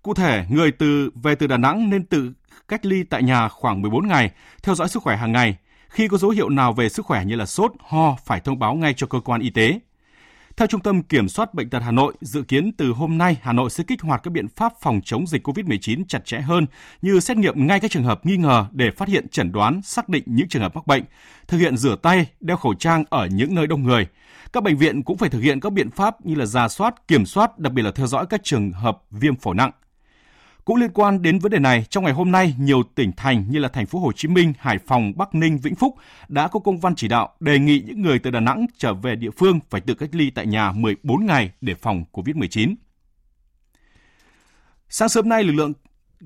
[0.02, 2.34] Cụ thể, người từ về từ Đà Nẵng nên tự
[2.68, 4.32] cách ly tại nhà khoảng 14 ngày,
[4.64, 5.58] theo dõi sức khỏe hàng ngày.
[5.90, 8.76] Khi có dấu hiệu nào về sức khỏe như là sốt, ho phải thông báo
[8.76, 9.80] ngay cho cơ quan y tế.
[10.62, 13.54] Theo Trung tâm Kiểm soát Bệnh tật Hà Nội, dự kiến từ hôm nay Hà
[13.54, 16.66] Nội sẽ kích hoạt các biện pháp phòng chống dịch COVID-19 chặt chẽ hơn
[17.02, 20.10] như xét nghiệm ngay các trường hợp nghi ngờ để phát hiện chẩn đoán, xác
[20.10, 21.04] định những trường hợp mắc bệnh,
[21.48, 24.08] thực hiện rửa tay, đeo khẩu trang ở những nơi đông người.
[24.54, 27.26] Các bệnh viện cũng phải thực hiện các biện pháp như là ra soát, kiểm
[27.26, 29.72] soát, đặc biệt là theo dõi các trường hợp viêm phổi nặng.
[30.66, 33.60] Cũng liên quan đến vấn đề này, trong ngày hôm nay, nhiều tỉnh thành như
[33.60, 35.96] là thành phố Hồ Chí Minh, Hải Phòng, Bắc Ninh, Vĩnh Phúc
[36.28, 39.16] đã có công văn chỉ đạo đề nghị những người từ Đà Nẵng trở về
[39.16, 42.76] địa phương phải tự cách ly tại nhà 14 ngày để phòng COVID-19.
[44.90, 45.74] Sáng sớm nay, lực lượng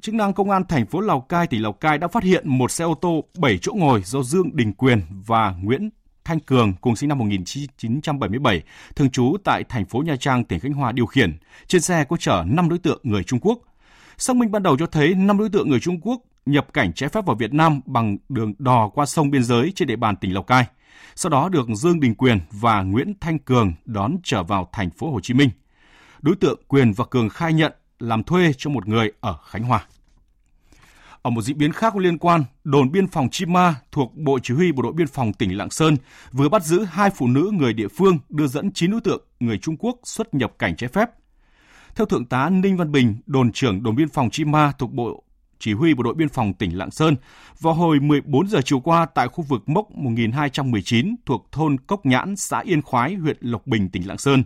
[0.01, 2.71] chức năng công an thành phố Lào Cai, tỉnh Lào Cai đã phát hiện một
[2.71, 5.89] xe ô tô 7 chỗ ngồi do Dương Đình Quyền và Nguyễn
[6.25, 8.61] Thanh Cường cùng sinh năm 1977,
[8.95, 11.37] thường trú tại thành phố Nha Trang, tỉnh Khánh Hòa điều khiển.
[11.67, 13.59] Trên xe có chở 5 đối tượng người Trung Quốc–
[14.17, 17.09] Xác minh ban đầu cho thấy 5 đối tượng người Trung Quốc nhập cảnh trái
[17.09, 20.33] phép vào Việt Nam bằng đường đò qua sông biên giới trên địa bàn tỉnh
[20.33, 20.65] Lào Cai.
[21.15, 25.11] Sau đó được Dương Đình Quyền và Nguyễn Thanh Cường đón trở vào thành phố
[25.11, 25.49] Hồ Chí Minh.
[26.21, 29.85] Đối tượng Quyền và Cường khai nhận làm thuê cho một người ở Khánh Hòa.
[31.21, 34.53] Ở một diễn biến khác liên quan, đồn biên phòng Chi Ma thuộc Bộ Chỉ
[34.53, 35.97] huy Bộ đội Biên phòng tỉnh Lạng Sơn
[36.31, 39.57] vừa bắt giữ hai phụ nữ người địa phương đưa dẫn 9 đối tượng người
[39.57, 41.09] Trung Quốc xuất nhập cảnh trái phép
[41.95, 45.23] theo Thượng tá Ninh Văn Bình, đồn trưởng đồn biên phòng Chi Ma thuộc Bộ
[45.59, 47.15] Chỉ huy Bộ đội Biên phòng tỉnh Lạng Sơn,
[47.59, 52.35] vào hồi 14 giờ chiều qua tại khu vực mốc 1219 thuộc thôn Cốc Nhãn,
[52.35, 54.43] xã Yên Khoái, huyện Lộc Bình, tỉnh Lạng Sơn,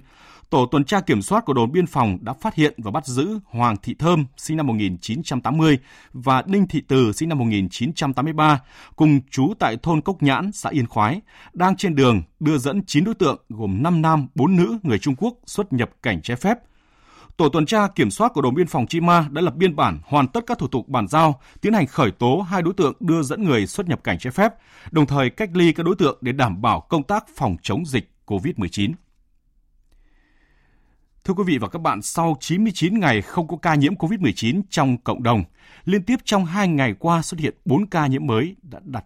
[0.50, 3.40] Tổ tuần tra kiểm soát của đồn biên phòng đã phát hiện và bắt giữ
[3.46, 5.78] Hoàng Thị Thơm, sinh năm 1980,
[6.14, 8.60] và Đinh Thị Từ, sinh năm 1983,
[8.96, 11.22] cùng chú tại thôn Cốc Nhãn, xã Yên Khoái,
[11.54, 15.16] đang trên đường đưa dẫn 9 đối tượng gồm 5 nam, 4 nữ người Trung
[15.18, 16.60] Quốc xuất nhập cảnh trái phép.
[17.40, 20.00] Tổ tuần tra kiểm soát của đồn biên phòng Chi Ma đã lập biên bản
[20.04, 23.22] hoàn tất các thủ tục bàn giao, tiến hành khởi tố hai đối tượng đưa
[23.22, 24.54] dẫn người xuất nhập cảnh trái phép,
[24.92, 28.12] đồng thời cách ly các đối tượng để đảm bảo công tác phòng chống dịch
[28.26, 28.94] COVID-19.
[31.24, 34.98] Thưa quý vị và các bạn, sau 99 ngày không có ca nhiễm COVID-19 trong
[34.98, 35.44] cộng đồng,
[35.86, 39.06] liên tiếp trong hai ngày qua xuất hiện 4 ca nhiễm mới đã đặt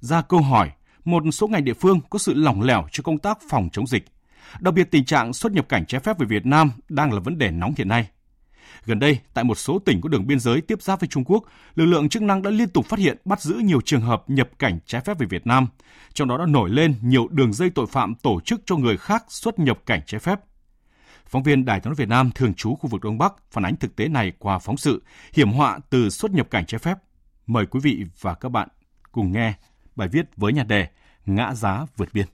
[0.00, 0.70] ra câu hỏi
[1.04, 4.04] một số ngành địa phương có sự lỏng lẻo cho công tác phòng chống dịch.
[4.60, 7.38] Đặc biệt tình trạng xuất nhập cảnh trái phép về Việt Nam đang là vấn
[7.38, 8.08] đề nóng hiện nay.
[8.84, 11.44] Gần đây, tại một số tỉnh có đường biên giới tiếp giáp với Trung Quốc,
[11.74, 14.48] lực lượng chức năng đã liên tục phát hiện bắt giữ nhiều trường hợp nhập
[14.58, 15.66] cảnh trái phép về Việt Nam.
[16.12, 19.24] Trong đó đã nổi lên nhiều đường dây tội phạm tổ chức cho người khác
[19.28, 20.40] xuất nhập cảnh trái phép.
[21.26, 23.96] Phóng viên Đài tiếng Việt Nam thường trú khu vực Đông Bắc phản ánh thực
[23.96, 26.98] tế này qua phóng sự hiểm họa từ xuất nhập cảnh trái phép.
[27.46, 28.68] Mời quý vị và các bạn
[29.12, 29.54] cùng nghe
[29.96, 30.88] bài viết với nhà đề
[31.26, 32.26] Ngã giá vượt biên.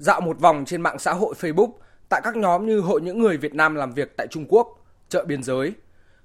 [0.00, 1.70] Dạo một vòng trên mạng xã hội Facebook,
[2.08, 5.24] tại các nhóm như Hội những người Việt Nam làm việc tại Trung Quốc, chợ
[5.24, 5.72] biên giới,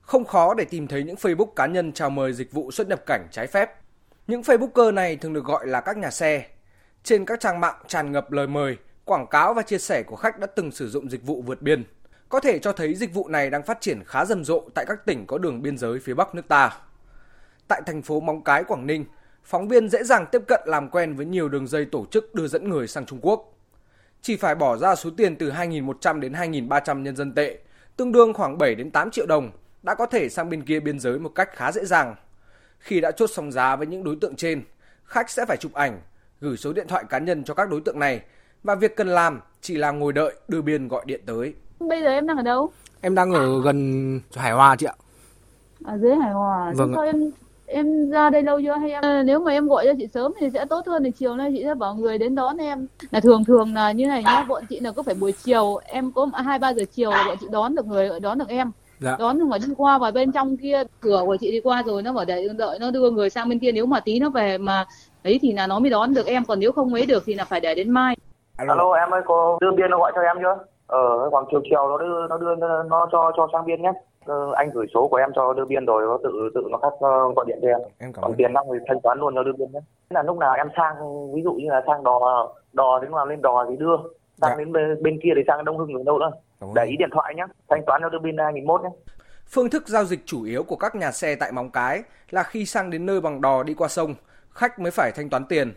[0.02, 3.02] không khó để tìm thấy những Facebook cá nhân chào mời dịch vụ xuất nhập
[3.06, 3.70] cảnh trái phép.
[4.28, 6.46] Những Facebooker này thường được gọi là các nhà xe.
[7.04, 10.40] Trên các trang mạng tràn ngập lời mời, quảng cáo và chia sẻ của khách
[10.40, 11.84] đã từng sử dụng dịch vụ vượt biên.
[12.30, 15.06] Có thể cho thấy dịch vụ này đang phát triển khá rầm rộ tại các
[15.06, 16.78] tỉnh có đường biên giới phía Bắc nước ta.
[17.68, 19.06] Tại thành phố Móng Cái, Quảng Ninh,
[19.44, 22.48] phóng viên dễ dàng tiếp cận làm quen với nhiều đường dây tổ chức đưa
[22.48, 23.52] dẫn người sang Trung Quốc.
[24.26, 27.58] Chỉ phải bỏ ra số tiền từ 2.100 đến 2.300 nhân dân tệ,
[27.98, 29.52] tương đương khoảng 7 đến 8 triệu đồng,
[29.84, 32.16] đã có thể sang bên kia biên giới một cách khá dễ dàng.
[32.80, 34.64] Khi đã chốt xong giá với những đối tượng trên,
[35.04, 36.02] khách sẽ phải chụp ảnh,
[36.42, 38.22] gửi số điện thoại cá nhân cho các đối tượng này
[38.64, 41.54] và việc cần làm chỉ là ngồi đợi đưa biên gọi điện tới.
[41.80, 42.72] Bây giờ em đang ở đâu?
[43.02, 44.96] Em đang ở gần Hải Hòa chị ạ.
[45.86, 46.74] Ở dưới Hải Hòa.
[46.76, 47.32] Vâng Sao em
[47.68, 50.50] em ra đây lâu chưa hay em nếu mà em gọi cho chị sớm thì
[50.50, 53.44] sẽ tốt hơn thì chiều nay chị sẽ bảo người đến đón em là thường
[53.44, 56.60] thường là như này nhá bọn chị là có phải buổi chiều em có hai
[56.60, 59.16] ba giờ chiều là bọn chị đón được người đón được em Dạ.
[59.20, 62.02] đón nhưng mà đi qua vào bên trong kia cửa của chị đi qua rồi
[62.04, 64.58] nó bảo để đợi nó đưa người sang bên kia nếu mà tí nó về
[64.58, 64.86] mà
[65.24, 67.46] ấy thì là nó mới đón được em còn nếu không ấy được thì là
[67.46, 68.16] phải để đến mai
[68.58, 70.58] Alo em ơi có đưa biên nó gọi cho em chưa?
[70.88, 73.92] Ờ khoảng chiều chiều nó đưa nó đưa nó, nó cho cho sang biên nhé.
[74.26, 76.94] Ờ, anh gửi số của em cho đưa biên rồi nó tự tự nó cắt
[77.00, 77.80] ờ, gọi điện cho em.
[77.98, 79.80] Em cảm Còn tiền đang thì thanh toán luôn cho đưa biên nhé.
[80.10, 80.96] Thế là lúc nào em sang
[81.34, 83.96] ví dụ như là sang đò đò đến nào lên đò thì đưa
[84.42, 86.32] sang đến bên, bên kia thì sang Đông Hưng ở đâu nữa.
[86.76, 87.44] Để ý điện thoại nhé.
[87.70, 88.90] Thanh toán cho đưa biên 2001 nhé.
[89.48, 92.66] Phương thức giao dịch chủ yếu của các nhà xe tại Móng Cái là khi
[92.66, 94.16] sang đến nơi bằng đò đi qua sông,
[94.50, 95.74] khách mới phải thanh toán tiền.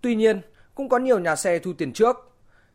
[0.00, 0.40] Tuy nhiên,
[0.74, 2.16] cũng có nhiều nhà xe thu tiền trước.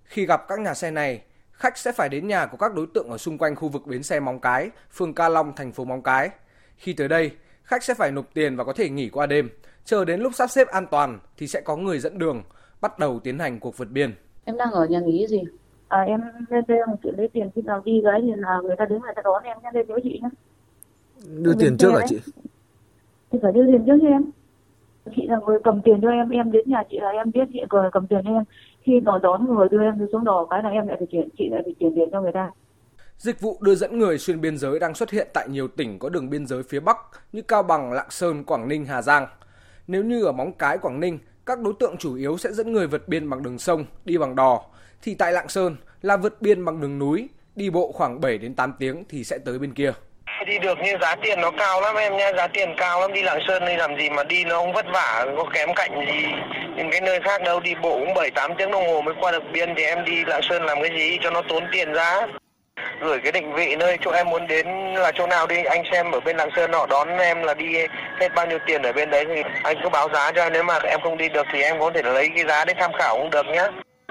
[0.03, 1.21] Khi gặp các nhà xe này,
[1.57, 4.03] khách sẽ phải đến nhà của các đối tượng ở xung quanh khu vực bến
[4.03, 6.29] xe Móng Cái, phường Ca Long, thành phố Móng Cái.
[6.77, 7.31] Khi tới đây,
[7.63, 9.49] khách sẽ phải nộp tiền và có thể nghỉ qua đêm.
[9.85, 12.43] Chờ đến lúc sắp xếp an toàn thì sẽ có người dẫn đường,
[12.81, 14.13] bắt đầu tiến hành cuộc vượt biên.
[14.45, 15.39] em đang ở nhà nghỉ gì
[15.87, 18.75] à em lên đây một chuyện lấy tiền khi nào đi cái thì là người
[18.77, 20.29] ta đến người ta đón em nhé lên với chị nhé
[21.41, 22.19] Đưa tiền trước hả chị?
[23.31, 24.21] thì phải đưa tiền trước cho em
[25.15, 27.59] chị là người cầm tiền cho em em đến nhà chị là em biết chị
[27.69, 28.43] người cầm tiền cho em
[28.81, 31.49] khi nó đón người đưa em xuống đò cái là em lại phải chuyển chị
[31.51, 32.51] lại phải chuyển tiền cho người ta
[33.17, 36.09] Dịch vụ đưa dẫn người xuyên biên giới đang xuất hiện tại nhiều tỉnh có
[36.09, 36.97] đường biên giới phía Bắc
[37.31, 39.27] như Cao Bằng, Lạng Sơn, Quảng Ninh, Hà Giang.
[39.87, 42.87] Nếu như ở Móng Cái, Quảng Ninh, các đối tượng chủ yếu sẽ dẫn người
[42.87, 44.61] vượt biên bằng đường sông, đi bằng đò,
[45.01, 48.55] thì tại Lạng Sơn là vượt biên bằng đường núi, đi bộ khoảng 7 đến
[48.55, 49.93] 8 tiếng thì sẽ tới bên kia
[50.45, 53.21] đi được nhưng giá tiền nó cao lắm em nha giá tiền cao lắm, đi
[53.21, 56.25] lạng sơn đi làm gì mà đi nó không vất vả, có kém cạnh gì.
[56.75, 59.31] Những cái nơi khác đâu, đi bộ cũng bảy, tám tiếng đồng hồ mới qua
[59.31, 61.17] được biên thì em đi lạng sơn làm cái gì?
[61.21, 62.27] Cho nó tốn tiền ra.
[63.01, 66.11] Gửi cái định vị nơi chỗ em muốn đến là chỗ nào đi, anh xem
[66.11, 67.77] ở bên lạng sơn họ đón em là đi
[68.19, 70.79] hết bao nhiêu tiền ở bên đấy thì anh cứ báo giá cho nếu mà
[70.83, 73.29] em không đi được thì em có thể lấy cái giá để tham khảo cũng
[73.29, 73.67] được nhá.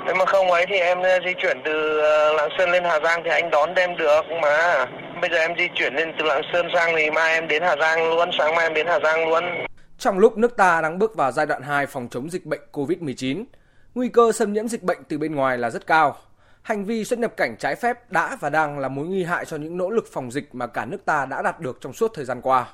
[0.06, 3.00] Nếu mà không ấy thì em ờ, di chuyển từ ờ, Lạng Sơn lên Hà
[3.00, 4.86] Giang thì anh đón đem được mà.
[5.20, 7.76] Bây giờ em di chuyển lên từ Lạng Sơn sang thì mai em đến Hà
[7.80, 9.44] Giang luôn, sáng mai em đến Hà Giang luôn.
[9.98, 13.44] Trong lúc nước ta đang bước vào giai đoạn 2 phòng chống dịch bệnh COVID-19,
[13.94, 16.16] nguy cơ xâm nhiễm dịch bệnh từ bên ngoài là rất cao.
[16.62, 19.56] Hành vi xuất nhập cảnh trái phép đã và đang là mối nguy hại cho
[19.56, 22.24] những nỗ lực phòng dịch mà cả nước ta đã đạt được trong suốt thời
[22.24, 22.66] gian qua.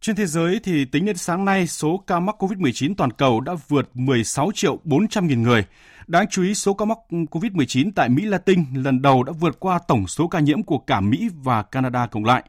[0.00, 3.52] Trên thế giới thì tính đến sáng nay, số ca mắc COVID-19 toàn cầu đã
[3.68, 5.64] vượt 16 triệu 400 nghìn người.
[6.06, 9.78] Đáng chú ý, số ca mắc COVID-19 tại Mỹ Latin lần đầu đã vượt qua
[9.88, 12.44] tổng số ca nhiễm của cả Mỹ và Canada cộng lại.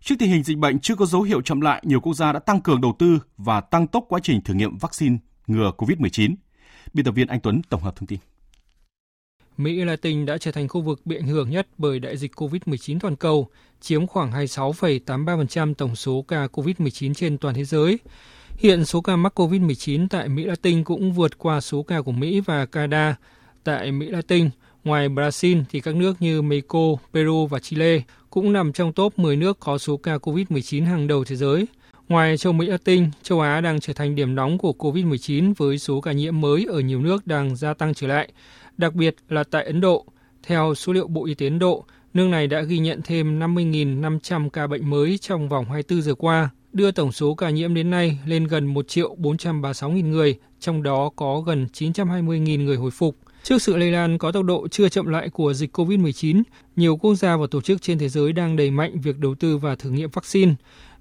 [0.00, 2.38] Trước tình hình dịch bệnh chưa có dấu hiệu chậm lại, nhiều quốc gia đã
[2.38, 6.34] tăng cường đầu tư và tăng tốc quá trình thử nghiệm vaccine ngừa COVID-19.
[6.94, 8.18] Biên tập viên Anh Tuấn tổng hợp thông tin.
[9.56, 12.98] Mỹ Latin đã trở thành khu vực bị ảnh hưởng nhất bởi đại dịch COVID-19
[13.00, 13.48] toàn cầu,
[13.80, 17.98] chiếm khoảng 26,83% tổng số ca COVID-19 trên toàn thế giới.
[18.58, 22.40] Hiện số ca mắc COVID-19 tại Mỹ Latin cũng vượt qua số ca của Mỹ
[22.40, 23.16] và Canada.
[23.64, 24.50] Tại Mỹ Latin,
[24.84, 26.78] ngoài Brazil thì các nước như Mexico,
[27.12, 31.24] Peru và Chile cũng nằm trong top 10 nước có số ca COVID-19 hàng đầu
[31.24, 31.66] thế giới.
[32.08, 36.00] Ngoài châu Mỹ Latin, châu Á đang trở thành điểm nóng của COVID-19 với số
[36.00, 38.32] ca nhiễm mới ở nhiều nước đang gia tăng trở lại,
[38.76, 40.06] đặc biệt là tại Ấn Độ.
[40.42, 44.50] Theo số liệu Bộ Y tế Ấn Độ, nước này đã ghi nhận thêm 50.500
[44.50, 48.18] ca bệnh mới trong vòng 24 giờ qua, đưa tổng số ca nhiễm đến nay
[48.26, 52.90] lên gần 1 triệu 436 nghìn người, trong đó có gần 920 nghìn người hồi
[52.90, 53.16] phục.
[53.42, 56.42] Trước sự lây lan có tốc độ chưa chậm lại của dịch COVID-19,
[56.76, 59.58] nhiều quốc gia và tổ chức trên thế giới đang đẩy mạnh việc đầu tư
[59.58, 60.54] và thử nghiệm vaccine.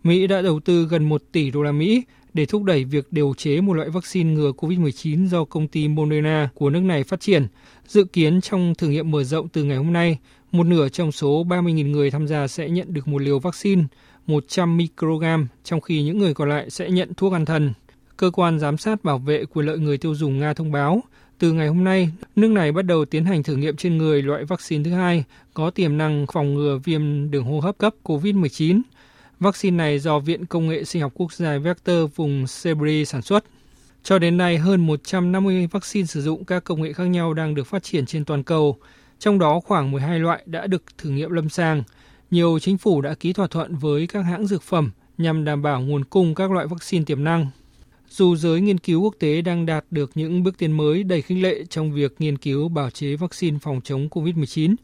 [0.03, 3.33] Mỹ đã đầu tư gần 1 tỷ đô la Mỹ để thúc đẩy việc điều
[3.38, 7.47] chế một loại vaccine ngừa COVID-19 do công ty Moderna của nước này phát triển.
[7.88, 10.17] Dự kiến trong thử nghiệm mở rộng từ ngày hôm nay,
[10.51, 13.83] một nửa trong số 30.000 người tham gia sẽ nhận được một liều vaccine
[14.27, 17.73] 100 microgram, trong khi những người còn lại sẽ nhận thuốc an thần.
[18.17, 21.01] Cơ quan giám sát bảo vệ quyền lợi người tiêu dùng Nga thông báo,
[21.39, 24.45] từ ngày hôm nay, nước này bắt đầu tiến hành thử nghiệm trên người loại
[24.45, 28.81] vaccine thứ hai có tiềm năng phòng ngừa viêm đường hô hấp cấp COVID-19.
[29.39, 33.45] Vaccine này do Viện Công nghệ Sinh học Quốc gia Vector vùng Sebri sản xuất.
[34.03, 37.67] Cho đến nay, hơn 150 vaccine sử dụng các công nghệ khác nhau đang được
[37.67, 38.77] phát triển trên toàn cầu,
[39.19, 41.83] trong đó khoảng 12 loại đã được thử nghiệm lâm sàng.
[42.31, 45.81] Nhiều chính phủ đã ký thỏa thuận với các hãng dược phẩm nhằm đảm bảo
[45.81, 47.47] nguồn cung các loại vaccine tiềm năng.
[48.09, 51.38] Dù giới nghiên cứu quốc tế đang đạt được những bước tiến mới đầy khích
[51.38, 54.75] lệ trong việc nghiên cứu bào chế vaccine phòng chống COVID-19,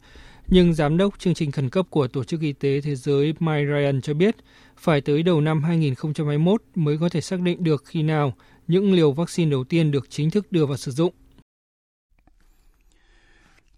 [0.48, 3.66] nhưng giám đốc chương trình khẩn cấp của Tổ chức Y tế Thế giới Mike
[3.66, 4.36] Ryan cho biết
[4.76, 8.34] phải tới đầu năm 2021 mới có thể xác định được khi nào
[8.68, 11.12] những liều vaccine đầu tiên được chính thức đưa vào sử dụng.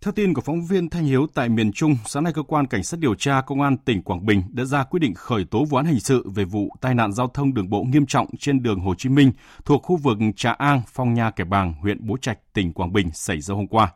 [0.04, 2.82] Theo tin của phóng viên Thanh Hiếu tại miền Trung, sáng nay cơ quan cảnh
[2.82, 5.76] sát điều tra công an tỉnh Quảng Bình đã ra quyết định khởi tố vụ
[5.76, 8.80] án hình sự về vụ tai nạn giao thông đường bộ nghiêm trọng trên đường
[8.80, 9.32] Hồ Chí Minh
[9.64, 13.10] thuộc khu vực Trà An, Phong Nha, Kẻ Bàng, huyện Bố Trạch, tỉnh Quảng Bình
[13.14, 13.92] xảy ra hôm qua.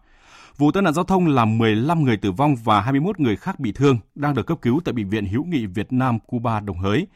[0.59, 3.73] Vụ tai nạn giao thông làm 15 người tử vong và 21 người khác bị
[3.73, 7.07] thương đang được cấp cứu tại bệnh viện Hữu nghị Việt Nam Cuba Đồng Hới.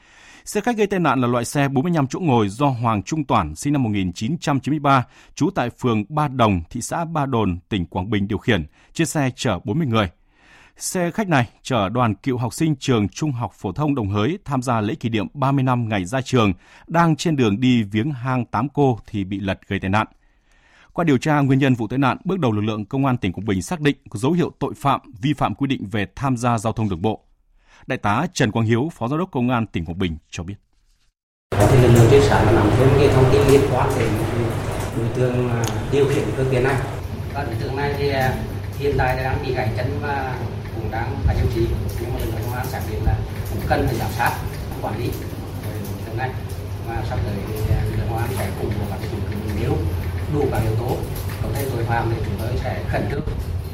[0.44, 3.54] Xe khách gây tai nạn là loại xe 45 chỗ ngồi do Hoàng Trung Toản,
[3.54, 8.28] sinh năm 1993, trú tại phường Ba Đồng, thị xã Ba Đồn, tỉnh Quảng Bình
[8.28, 10.10] điều khiển, trên xe chở 40 người.
[10.76, 14.38] Xe khách này chở đoàn cựu học sinh trường Trung học phổ thông Đồng Hới
[14.44, 16.52] tham gia lễ kỷ niệm 30 năm ngày ra trường,
[16.86, 20.06] đang trên đường đi viếng hang Tám Cô thì bị lật gây tai nạn.
[20.92, 23.32] Qua điều tra nguyên nhân vụ tai nạn, bước đầu lực lượng công an tỉnh
[23.32, 26.36] Quảng Bình xác định có dấu hiệu tội phạm vi phạm quy định về tham
[26.36, 27.24] gia giao thông đường bộ.
[27.86, 30.54] Đại tá Trần Quang Hiếu, Phó Giám đốc Công an tỉnh Quảng Bình cho biết.
[31.70, 34.08] Thì lực lượng trinh sát nắm thêm cái thông tin liên quan đến
[34.96, 36.76] đối tượng à, điều khiển phương tiện này.
[37.34, 38.34] Các đối tượng này thì à,
[38.78, 40.38] hiện tại đang bị gãy chân và
[40.74, 41.66] cũng đang phải điều trị
[42.00, 43.16] nhưng mà lực lượng công an xác định là
[43.50, 44.32] cũng cần phải giám sát
[44.82, 45.10] quản lý
[45.64, 46.30] đối tượng này
[46.88, 49.16] và sắp tới thì à, lực lượng công an sẽ cùng với các chủ
[49.60, 49.76] nếu
[50.34, 50.96] đủ các yếu tố
[51.42, 53.22] có thể tội phạm thì chúng tôi sẽ khẩn trương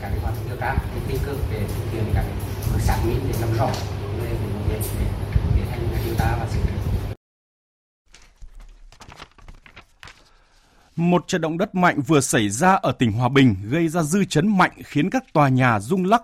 [0.01, 0.77] các hoạt động điều tra
[1.09, 2.25] tích cực để thực hiện các
[2.79, 3.69] xác minh để làm rõ
[4.69, 4.81] về
[5.57, 5.63] để
[6.19, 6.59] và xử
[10.97, 14.25] Một trận động đất mạnh vừa xảy ra ở tỉnh Hòa Bình gây ra dư
[14.25, 16.23] chấn mạnh khiến các tòa nhà rung lắc.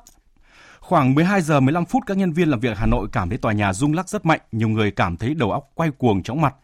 [0.81, 3.39] Khoảng 12 giờ 15 phút các nhân viên làm việc ở Hà Nội cảm thấy
[3.39, 6.41] tòa nhà rung lắc rất mạnh, nhiều người cảm thấy đầu óc quay cuồng chóng
[6.41, 6.55] mặt.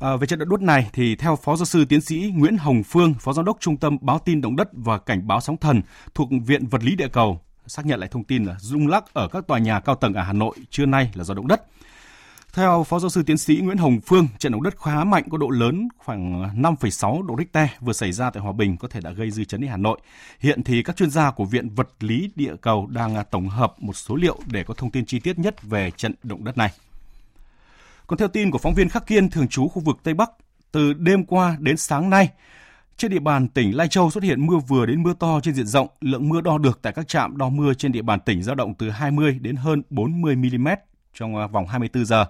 [0.00, 2.82] À, về trận động đất này thì theo Phó giáo sư tiến sĩ Nguyễn Hồng
[2.82, 5.82] Phương, Phó giám đốc Trung tâm báo tin động đất và cảnh báo sóng thần
[6.14, 9.28] thuộc Viện Vật lý Địa cầu xác nhận lại thông tin là rung lắc ở
[9.28, 11.62] các tòa nhà cao tầng ở Hà Nội trưa nay là do động đất.
[12.56, 15.38] Theo Phó giáo sư tiến sĩ Nguyễn Hồng Phương, trận động đất khá mạnh có
[15.38, 19.10] độ lớn khoảng 5,6 độ Richter vừa xảy ra tại Hòa Bình có thể đã
[19.10, 20.00] gây dư chấn ở Hà Nội.
[20.40, 23.74] Hiện thì các chuyên gia của Viện Vật lý Địa cầu đang à, tổng hợp
[23.78, 26.70] một số liệu để có thông tin chi tiết nhất về trận động đất này.
[28.06, 30.30] Còn theo tin của phóng viên Khắc Kiên thường trú khu vực Tây Bắc,
[30.72, 32.28] từ đêm qua đến sáng nay,
[32.96, 35.66] trên địa bàn tỉnh Lai Châu xuất hiện mưa vừa đến mưa to trên diện
[35.66, 38.54] rộng, lượng mưa đo được tại các trạm đo mưa trên địa bàn tỉnh dao
[38.54, 40.68] động từ 20 đến hơn 40 mm
[41.14, 42.26] trong à, vòng 24 giờ.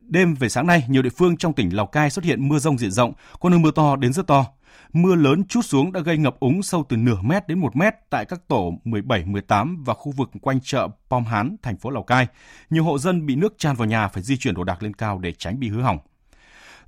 [0.00, 2.78] Đêm về sáng nay, nhiều địa phương trong tỉnh Lào Cai xuất hiện mưa rông
[2.78, 4.46] diện rộng, có nơi mưa to đến rất to.
[4.92, 7.94] Mưa lớn chút xuống đã gây ngập úng sâu từ nửa mét đến một mét
[8.10, 12.02] tại các tổ 17, 18 và khu vực quanh chợ Pom Hán, thành phố Lào
[12.02, 12.26] Cai.
[12.70, 15.18] Nhiều hộ dân bị nước tràn vào nhà phải di chuyển đồ đạc lên cao
[15.18, 15.98] để tránh bị hư hỏng.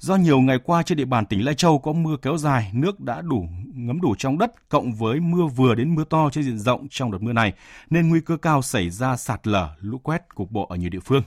[0.03, 3.01] Do nhiều ngày qua trên địa bàn tỉnh Lai Châu có mưa kéo dài, nước
[3.01, 6.59] đã đủ ngấm đủ trong đất cộng với mưa vừa đến mưa to trên diện
[6.59, 7.53] rộng trong đợt mưa này
[7.91, 11.01] nên nguy cơ cao xảy ra sạt lở, lũ quét cục bộ ở nhiều địa
[11.01, 11.23] phương.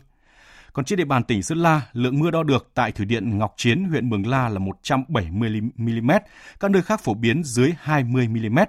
[0.74, 3.54] Còn trên địa bàn tỉnh Sơn La, lượng mưa đo được tại thủy điện Ngọc
[3.58, 6.12] Chiến, huyện Mường La là 170 mm,
[6.60, 8.60] các nơi khác phổ biến dưới 20 mm.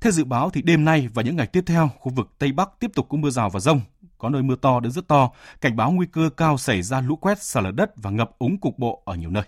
[0.00, 2.70] Theo dự báo thì đêm nay và những ngày tiếp theo, khu vực Tây Bắc
[2.80, 3.80] tiếp tục có mưa rào và rông,
[4.18, 7.16] có nơi mưa to đến rất to, cảnh báo nguy cơ cao xảy ra lũ
[7.16, 9.44] quét, sạt lở đất và ngập úng cục bộ ở nhiều nơi.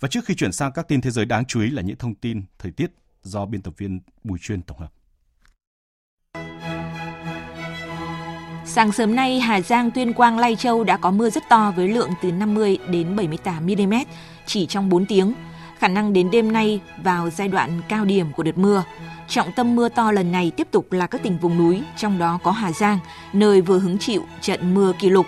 [0.00, 2.14] Và trước khi chuyển sang các tin thế giới đáng chú ý là những thông
[2.14, 2.90] tin thời tiết
[3.22, 4.92] do biên tập viên Bùi Chuyên tổng hợp.
[8.66, 11.88] Sáng sớm nay, Hà Giang, Tuyên Quang, Lai Châu đã có mưa rất to với
[11.88, 13.94] lượng từ 50 đến 78 mm
[14.46, 15.34] chỉ trong 4 tiếng.
[15.84, 18.84] Khả năng đến đêm nay vào giai đoạn cao điểm của đợt mưa.
[19.28, 22.38] Trọng tâm mưa to lần này tiếp tục là các tỉnh vùng núi, trong đó
[22.42, 22.98] có Hà Giang,
[23.32, 25.26] nơi vừa hứng chịu trận mưa kỷ lục.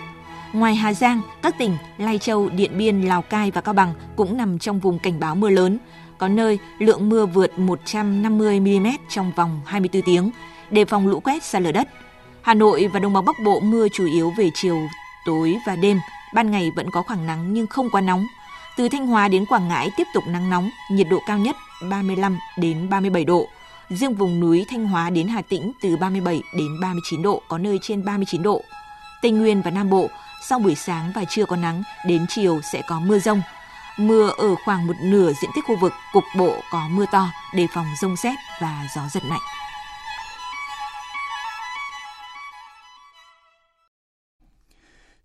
[0.53, 4.37] Ngoài Hà Giang, các tỉnh Lai Châu, Điện Biên, Lào Cai và Cao Bằng cũng
[4.37, 5.77] nằm trong vùng cảnh báo mưa lớn.
[6.17, 10.31] Có nơi lượng mưa vượt 150 mm trong vòng 24 tiếng,
[10.71, 11.87] đề phòng lũ quét xa lở đất.
[12.41, 14.79] Hà Nội và Đông Bắc Bắc Bộ mưa chủ yếu về chiều,
[15.25, 15.99] tối và đêm.
[16.33, 18.25] Ban ngày vẫn có khoảng nắng nhưng không quá nóng.
[18.77, 21.55] Từ Thanh Hóa đến Quảng Ngãi tiếp tục nắng nóng, nhiệt độ cao nhất
[21.89, 23.47] 35 đến 37 độ.
[23.89, 27.79] Riêng vùng núi Thanh Hóa đến Hà Tĩnh từ 37 đến 39 độ, có nơi
[27.81, 28.61] trên 39 độ.
[29.21, 30.09] Tây Nguyên và Nam Bộ,
[30.49, 33.41] sau buổi sáng và trưa có nắng, đến chiều sẽ có mưa rông.
[33.97, 37.67] Mưa ở khoảng một nửa diện tích khu vực, cục bộ có mưa to, đề
[37.73, 39.41] phòng rông xét và gió giật mạnh.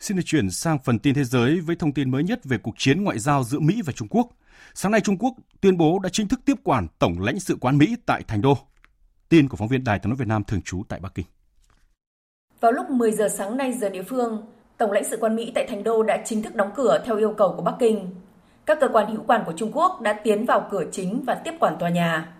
[0.02, 2.74] Xin được chuyển sang phần tin thế giới với thông tin mới nhất về cuộc
[2.78, 4.28] chiến ngoại giao giữa Mỹ và Trung Quốc.
[4.74, 7.78] Sáng nay Trung Quốc tuyên bố đã chính thức tiếp quản Tổng lãnh sự quán
[7.78, 8.58] Mỹ tại Thành Đô.
[9.28, 11.26] Tin của phóng viên Đài tiếng nói Việt Nam thường trú tại Bắc Kinh.
[12.60, 14.46] Vào lúc 10 giờ sáng nay giờ địa phương,
[14.78, 17.34] Tổng lãnh sự quán Mỹ tại Thành Đô đã chính thức đóng cửa theo yêu
[17.38, 18.10] cầu của Bắc Kinh.
[18.66, 21.54] Các cơ quan hữu quan của Trung Quốc đã tiến vào cửa chính và tiếp
[21.60, 22.34] quản tòa nhà.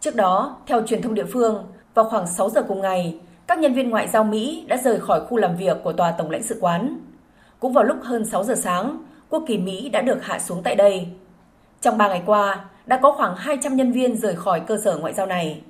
[0.00, 3.74] Trước đó, theo truyền thông địa phương, vào khoảng 6 giờ cùng ngày, các nhân
[3.74, 6.58] viên ngoại giao Mỹ đã rời khỏi khu làm việc của tòa tổng lãnh sự
[6.60, 6.98] quán.
[7.60, 10.76] Cũng vào lúc hơn 6 giờ sáng, quốc kỳ Mỹ đã được hạ xuống tại
[10.76, 11.06] đây.
[11.80, 15.12] Trong 3 ngày qua, đã có khoảng 200 nhân viên rời khỏi cơ sở ngoại
[15.12, 15.60] giao này.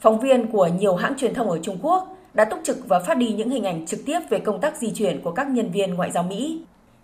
[0.00, 3.16] Phóng viên của nhiều hãng truyền thông ở Trung Quốc đã túc trực và phát
[3.16, 5.94] đi những hình ảnh trực tiếp về công tác di chuyển của các nhân viên
[5.94, 6.62] ngoại giao Mỹ.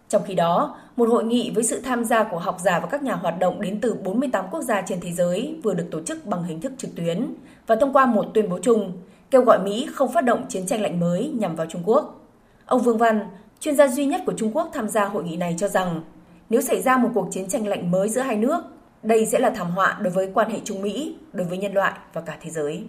[0.09, 3.03] Trong khi đó, một hội nghị với sự tham gia của học giả và các
[3.03, 6.27] nhà hoạt động đến từ 48 quốc gia trên thế giới vừa được tổ chức
[6.27, 7.27] bằng hình thức trực tuyến
[7.67, 8.93] và thông qua một tuyên bố chung
[9.31, 12.29] kêu gọi Mỹ không phát động chiến tranh lạnh mới nhằm vào Trung Quốc.
[12.67, 13.29] Ông Vương Văn,
[13.61, 16.03] chuyên gia duy nhất của Trung Quốc tham gia hội nghị này cho rằng,
[16.51, 18.65] nếu xảy ra một cuộc chiến tranh lạnh mới giữa hai nước,
[19.03, 21.93] đây sẽ là thảm họa đối với quan hệ Trung Mỹ, đối với nhân loại
[22.13, 22.85] và cả thế giới.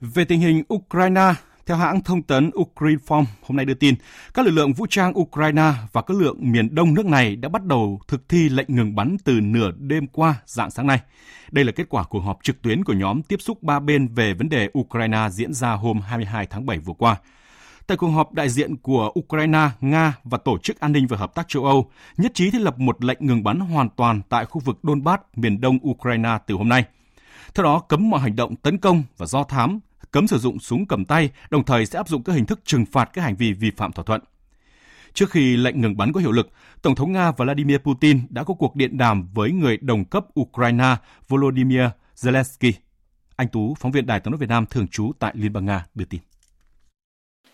[0.00, 1.32] Về tình hình Ukraine,
[1.66, 3.94] theo hãng thông tấn Ukrinform hôm nay đưa tin,
[4.34, 7.64] các lực lượng vũ trang Ukraine và các lượng miền đông nước này đã bắt
[7.64, 11.00] đầu thực thi lệnh ngừng bắn từ nửa đêm qua dạng sáng nay.
[11.50, 14.34] Đây là kết quả cuộc họp trực tuyến của nhóm tiếp xúc ba bên về
[14.34, 17.16] vấn đề Ukraine diễn ra hôm 22 tháng 7 vừa qua.
[17.86, 21.34] Tại cuộc họp, đại diện của Ukraine, Nga và Tổ chức An ninh và Hợp
[21.34, 24.60] tác châu Âu nhất trí thiết lập một lệnh ngừng bắn hoàn toàn tại khu
[24.64, 26.84] vực Donbass, miền đông Ukraine từ hôm nay.
[27.54, 29.80] Theo đó, cấm mọi hành động tấn công và do thám,
[30.16, 32.86] cấm sử dụng súng cầm tay, đồng thời sẽ áp dụng các hình thức trừng
[32.86, 34.20] phạt các hành vi vi phạm thỏa thuận.
[35.14, 36.48] Trước khi lệnh ngừng bắn có hiệu lực,
[36.82, 40.96] Tổng thống Nga Vladimir Putin đã có cuộc điện đàm với người đồng cấp Ukraine
[41.28, 41.82] Volodymyr
[42.16, 42.72] Zelensky.
[43.36, 45.86] Anh Tú, phóng viên Đài tiếng nói Việt Nam thường trú tại Liên bang Nga
[45.94, 46.20] đưa tin.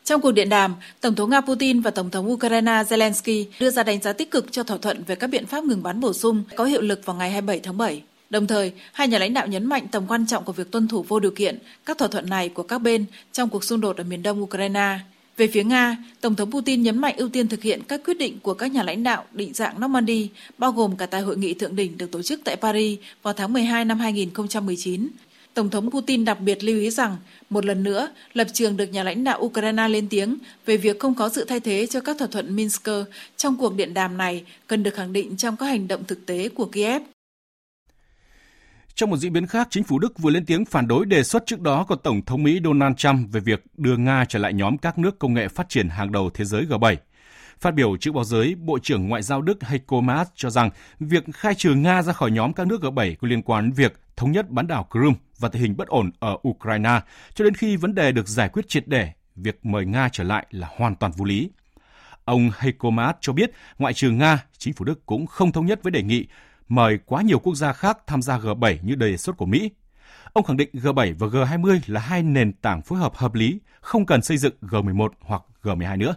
[0.04, 3.82] Trong cuộc điện đàm, Tổng thống Nga Putin và Tổng thống Ukraine Zelensky đưa ra
[3.82, 6.44] đánh giá tích cực cho thỏa thuận về các biện pháp ngừng bắn bổ sung
[6.56, 8.02] có hiệu lực vào ngày 27 tháng 7.
[8.33, 11.05] Đồng thời, hai nhà lãnh đạo nhấn mạnh tầm quan trọng của việc tuân thủ
[11.09, 14.05] vô điều kiện các thỏa thuận này của các bên trong cuộc xung đột ở
[14.05, 14.99] miền đông Ukraine.
[15.37, 18.39] Về phía Nga, Tổng thống Putin nhấn mạnh ưu tiên thực hiện các quyết định
[18.43, 20.28] của các nhà lãnh đạo định dạng Normandy,
[20.59, 23.53] bao gồm cả tại hội nghị thượng đỉnh được tổ chức tại Paris vào tháng
[23.53, 25.09] 12 năm 2019.
[25.55, 27.16] Tổng thống Putin đặc biệt lưu ý rằng,
[27.51, 31.14] một lần nữa, lập trường được nhà lãnh đạo Ukraine lên tiếng về việc không
[31.14, 32.89] có sự thay thế cho các thỏa thuận Minsk
[33.37, 36.49] trong cuộc điện đàm này cần được khẳng định trong các hành động thực tế
[36.49, 37.03] của Kiev.
[38.95, 41.47] Trong một diễn biến khác, chính phủ Đức vừa lên tiếng phản đối đề xuất
[41.47, 44.78] trước đó của Tổng thống Mỹ Donald Trump về việc đưa Nga trở lại nhóm
[44.78, 46.97] các nước công nghệ phát triển hàng đầu thế giới G7.
[47.61, 50.70] Phát biểu trước báo giới, Bộ trưởng Ngoại giao Đức Heiko Maas cho rằng
[51.01, 54.01] việc khai trừ Nga ra khỏi nhóm các nước G7 có liên quan đến việc
[54.16, 57.01] thống nhất bán đảo Crimea và tình hình bất ổn ở Ukraine,
[57.34, 60.47] cho đến khi vấn đề được giải quyết triệt để, việc mời Nga trở lại
[60.51, 61.51] là hoàn toàn vô lý.
[62.24, 65.82] Ông Heiko Maas cho biết, ngoại trừ Nga, chính phủ Đức cũng không thống nhất
[65.82, 66.26] với đề nghị
[66.74, 69.70] mời quá nhiều quốc gia khác tham gia G7 như đề xuất của Mỹ.
[70.32, 74.06] Ông khẳng định G7 và G20 là hai nền tảng phối hợp hợp lý, không
[74.06, 76.14] cần xây dựng G11 hoặc G12 nữa.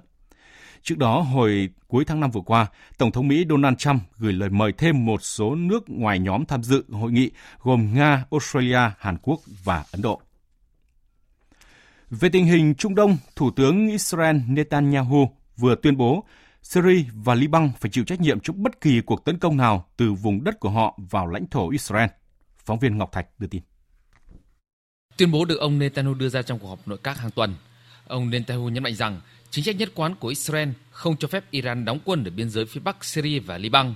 [0.81, 4.49] Trước đó, hồi cuối tháng 5 vừa qua, Tổng thống Mỹ Donald Trump gửi lời
[4.49, 9.17] mời thêm một số nước ngoài nhóm tham dự hội nghị gồm Nga, Australia, Hàn
[9.21, 10.21] Quốc và Ấn Độ.
[12.09, 16.23] Về tình hình Trung Đông, Thủ tướng Israel Netanyahu vừa tuyên bố
[16.65, 20.13] Syria và Liban phải chịu trách nhiệm trước bất kỳ cuộc tấn công nào từ
[20.13, 22.09] vùng đất của họ vào lãnh thổ Israel.
[22.65, 23.61] Phóng viên Ngọc Thạch đưa tin.
[25.17, 27.55] Tuyên bố được ông Netanyahu đưa ra trong cuộc họp nội các hàng tuần.
[28.07, 31.85] Ông Netanyahu nhấn mạnh rằng chính sách nhất quán của Israel không cho phép Iran
[31.85, 33.95] đóng quân ở biên giới phía Bắc Syria và Liban.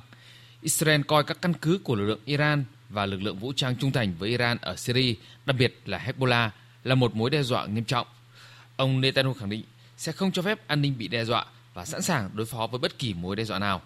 [0.62, 3.92] Israel coi các căn cứ của lực lượng Iran và lực lượng vũ trang trung
[3.92, 5.16] thành với Iran ở Syria,
[5.46, 6.50] đặc biệt là Hezbollah,
[6.84, 8.08] là một mối đe dọa nghiêm trọng.
[8.76, 9.64] Ông Netanyahu khẳng định
[9.98, 11.46] sẽ không cho phép an ninh bị đe dọa
[11.80, 13.82] và sẵn sàng đối phó với bất kỳ mối đe dọa nào.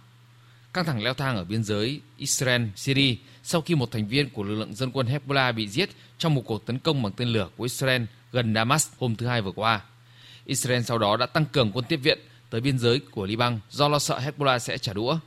[0.74, 4.56] Căng thẳng leo thang ở biên giới Israel-Syria sau khi một thành viên của lực
[4.56, 7.64] lượng dân quân Hezbollah bị giết trong một cuộc tấn công bằng tên lửa của
[7.64, 9.82] Israel gần Damas hôm thứ Hai vừa qua.
[10.46, 12.20] Israel sau đó đã tăng cường quân tiếp viện
[12.50, 15.18] tới biên giới của Liban do lo sợ Hezbollah sẽ trả đũa.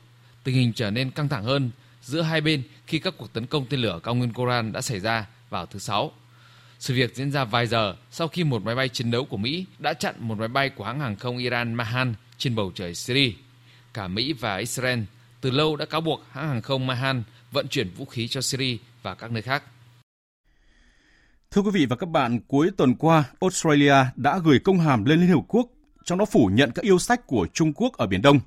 [0.43, 3.65] Tình hình trở nên căng thẳng hơn giữa hai bên khi các cuộc tấn công
[3.65, 6.11] tên lửa cao nguyên Koran đã xảy ra vào thứ Sáu.
[6.79, 9.65] Sự việc diễn ra vài giờ sau khi một máy bay chiến đấu của Mỹ
[9.79, 13.31] đã chặn một máy bay của hãng hàng không Iran Mahan trên bầu trời Syria.
[13.93, 14.99] Cả Mỹ và Israel
[15.41, 18.77] từ lâu đã cáo buộc hãng hàng không Mahan vận chuyển vũ khí cho Syria
[19.03, 19.63] và các nơi khác.
[21.51, 25.19] Thưa quý vị và các bạn, cuối tuần qua, Australia đã gửi công hàm lên
[25.19, 25.67] Liên Hợp Quốc,
[26.05, 28.39] trong đó phủ nhận các yêu sách của Trung Quốc ở Biển Đông.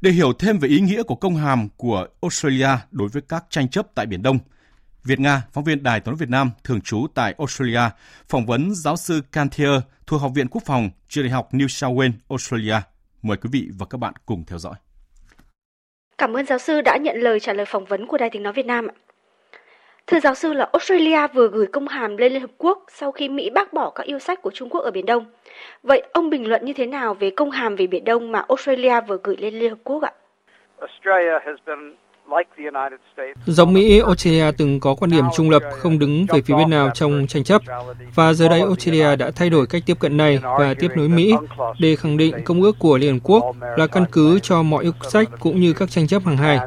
[0.00, 3.68] Để hiểu thêm về ý nghĩa của công hàm của Australia đối với các tranh
[3.68, 4.38] chấp tại Biển Đông,
[5.04, 7.80] Việt Nga, phóng viên Đài tiếng Việt Nam thường trú tại Australia,
[8.28, 11.96] phỏng vấn giáo sư Cantier thuộc Học viện Quốc phòng, trường đại học New South
[11.96, 12.93] Wales, Australia.
[13.24, 14.74] Mời quý vị và các bạn cùng theo dõi.
[16.18, 18.52] Cảm ơn giáo sư đã nhận lời trả lời phỏng vấn của Đài tiếng nói
[18.52, 18.88] Việt Nam.
[20.06, 23.28] Thưa giáo sư là Australia vừa gửi công hàm lên Liên Hợp Quốc sau khi
[23.28, 25.24] Mỹ bác bỏ các yêu sách của Trung Quốc ở Biển Đông.
[25.82, 29.00] Vậy ông bình luận như thế nào về công hàm về Biển Đông mà Australia
[29.00, 30.12] vừa gửi lên Liên Hợp Quốc ạ?
[33.46, 36.90] Giống Mỹ, Australia từng có quan điểm trung lập, không đứng về phía bên nào
[36.94, 37.62] trong tranh chấp.
[38.14, 41.34] Và giờ đây Australia đã thay đổi cách tiếp cận này và tiếp nối Mỹ
[41.78, 44.92] để khẳng định công ước của Liên Hợp Quốc là căn cứ cho mọi yêu
[45.02, 46.58] sách cũng như các tranh chấp hàng hải.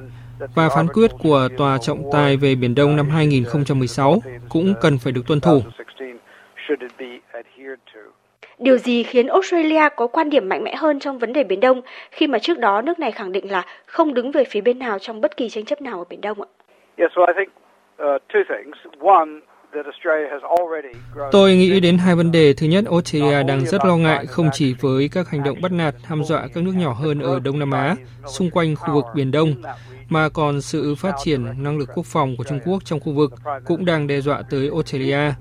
[0.55, 5.14] Và phán quyết của Tòa trọng tài về Biển Đông năm 2016 cũng cần phải
[5.14, 5.62] được tuân thủ.
[8.60, 11.82] Điều gì khiến Australia có quan điểm mạnh mẽ hơn trong vấn đề Biển Đông
[12.12, 14.99] khi mà trước đó nước này khẳng định là không đứng về phía bên nào
[14.99, 16.47] trong bất kỳ tranh chấp nào ở Biển Đông ạ?
[21.32, 22.53] Tôi nghĩ đến hai vấn đề.
[22.58, 25.95] Thứ nhất, Australia đang rất lo ngại không chỉ với các hành động bắt nạt,
[26.03, 27.95] hăm dọa các nước nhỏ hơn ở Đông Nam Á,
[28.26, 29.53] xung quanh khu vực Biển Đông,
[30.10, 33.34] mà còn sự phát triển năng lực quốc phòng của Trung Quốc trong khu vực
[33.66, 35.34] cũng đang đe dọa tới Australia.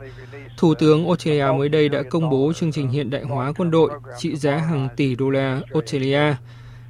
[0.56, 3.90] Thủ tướng Australia mới đây đã công bố chương trình hiện đại hóa quân đội
[4.18, 6.34] trị giá hàng tỷ đô la Australia.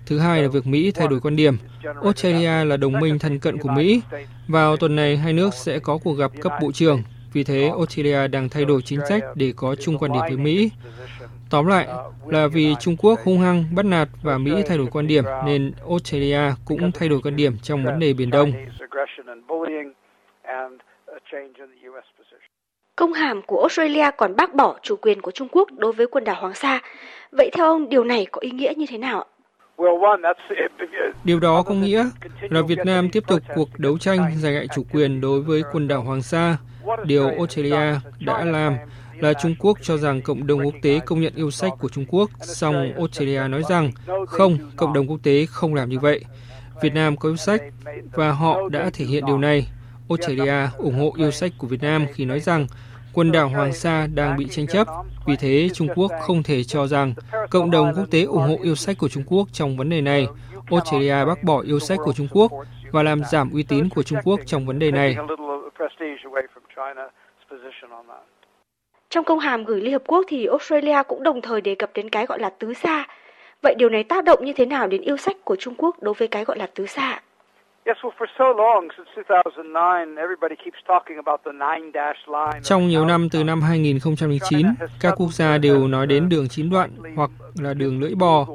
[0.06, 1.56] Thứ hai là việc Mỹ thay đổi quan điểm.
[2.02, 4.00] Australia là đồng minh thân cận của Mỹ.
[4.48, 7.02] Vào tuần này, hai nước sẽ có cuộc gặp cấp bộ trưởng.
[7.32, 10.70] Vì thế, Australia đang thay đổi chính sách để có chung quan điểm với Mỹ.
[11.50, 11.86] Tóm lại
[12.26, 15.72] là vì Trung Quốc hung hăng bắt nạt và Mỹ thay đổi quan điểm nên
[15.88, 18.52] Australia cũng thay đổi quan điểm trong vấn đề Biển Đông.
[22.96, 26.24] Công hàm của Australia còn bác bỏ chủ quyền của Trung Quốc đối với quần
[26.24, 26.80] đảo Hoàng Sa.
[27.32, 29.26] Vậy theo ông, điều này có ý nghĩa như thế nào ạ?
[31.24, 32.04] Điều đó có nghĩa
[32.40, 35.88] là Việt Nam tiếp tục cuộc đấu tranh giành lại chủ quyền đối với quần
[35.88, 36.56] đảo Hoàng Sa.
[37.04, 38.76] Điều Australia đã làm
[39.20, 42.04] là Trung Quốc cho rằng cộng đồng quốc tế công nhận yêu sách của Trung
[42.08, 43.90] Quốc, song Australia nói rằng
[44.26, 46.24] không, cộng đồng quốc tế không làm như vậy.
[46.82, 47.62] Việt Nam có yêu sách
[48.12, 49.66] và họ đã thể hiện điều này.
[50.08, 52.66] Australia ủng hộ yêu sách của Việt Nam khi nói rằng
[53.12, 54.86] quần đảo Hoàng Sa đang bị tranh chấp.
[55.26, 57.14] Vì thế, Trung Quốc không thể cho rằng
[57.50, 60.26] cộng đồng quốc tế ủng hộ yêu sách của Trung Quốc trong vấn đề này.
[60.70, 62.52] Australia bác bỏ yêu sách của Trung Quốc
[62.90, 65.16] và làm giảm uy tín của Trung Quốc trong vấn đề này.
[69.16, 72.10] Trong công hàm gửi Liên Hợp Quốc thì Australia cũng đồng thời đề cập đến
[72.10, 73.06] cái gọi là tứ xa.
[73.62, 76.14] Vậy điều này tác động như thế nào đến yêu sách của Trung Quốc đối
[76.14, 77.20] với cái gọi là tứ xa?
[82.62, 84.66] Trong nhiều năm từ năm 2009,
[85.00, 88.46] các quốc gia đều nói đến đường chín đoạn hoặc là đường lưỡi bò.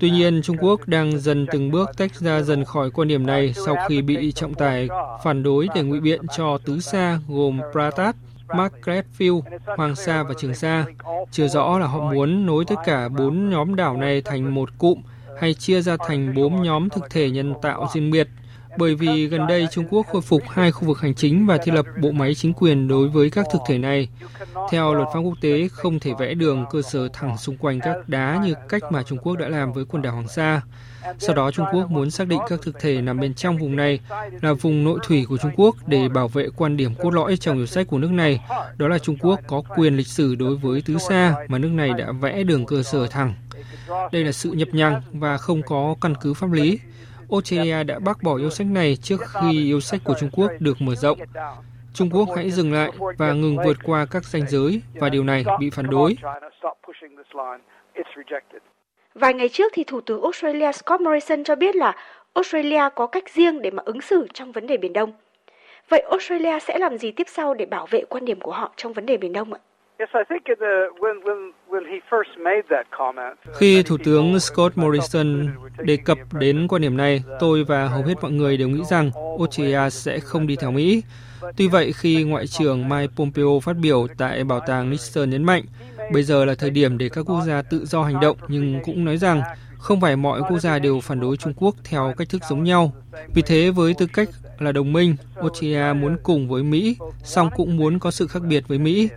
[0.00, 3.52] Tuy nhiên, Trung Quốc đang dần từng bước tách ra dần khỏi quan điểm này
[3.66, 4.88] sau khi bị trọng tài
[5.24, 8.14] phản đối để ngụy biện cho tứ xa gồm Pratat,
[8.54, 9.40] Margaret Field,
[9.76, 10.84] Hoàng Sa và Trường Sa.
[11.30, 14.98] Chưa rõ là họ muốn nối tất cả bốn nhóm đảo này thành một cụm
[15.40, 18.28] hay chia ra thành bốn nhóm thực thể nhân tạo riêng biệt
[18.78, 21.72] bởi vì gần đây Trung Quốc khôi phục hai khu vực hành chính và thiết
[21.74, 24.08] lập bộ máy chính quyền đối với các thực thể này.
[24.70, 28.08] Theo luật pháp quốc tế, không thể vẽ đường cơ sở thẳng xung quanh các
[28.08, 30.62] đá như cách mà Trung Quốc đã làm với quần đảo Hoàng Sa.
[31.18, 34.00] Sau đó Trung Quốc muốn xác định các thực thể nằm bên trong vùng này
[34.40, 37.56] là vùng nội thủy của Trung Quốc để bảo vệ quan điểm cốt lõi trong
[37.56, 38.40] yêu sách của nước này,
[38.76, 41.90] đó là Trung Quốc có quyền lịch sử đối với tứ xa mà nước này
[41.98, 43.34] đã vẽ đường cơ sở thẳng.
[44.12, 46.78] Đây là sự nhập nhằng và không có căn cứ pháp lý.
[47.30, 50.82] Australia đã bác bỏ yêu sách này trước khi yêu sách của Trung Quốc được
[50.82, 51.18] mở rộng.
[51.94, 55.44] Trung Quốc hãy dừng lại và ngừng vượt qua các ranh giới và điều này
[55.60, 56.16] bị phản đối.
[59.20, 61.96] Vài ngày trước thì Thủ tướng Australia Scott Morrison cho biết là
[62.34, 65.12] Australia có cách riêng để mà ứng xử trong vấn đề Biển Đông.
[65.88, 68.92] Vậy Australia sẽ làm gì tiếp sau để bảo vệ quan điểm của họ trong
[68.92, 69.60] vấn đề Biển Đông ạ?
[73.54, 75.46] Khi Thủ tướng Scott Morrison
[75.78, 79.10] đề cập đến quan điểm này, tôi và hầu hết mọi người đều nghĩ rằng
[79.38, 81.02] Australia sẽ không đi theo Mỹ.
[81.56, 85.62] Tuy vậy, khi Ngoại trưởng Mike Pompeo phát biểu tại Bảo tàng Nixon nhấn mạnh,
[86.12, 89.04] bây giờ là thời điểm để các quốc gia tự do hành động, nhưng cũng
[89.04, 89.42] nói rằng
[89.78, 92.92] không phải mọi quốc gia đều phản đối Trung Quốc theo cách thức giống nhau.
[93.34, 94.28] Vì thế, với tư cách
[94.58, 98.68] là đồng minh, Australia muốn cùng với Mỹ, song cũng muốn có sự khác biệt
[98.68, 99.08] với Mỹ.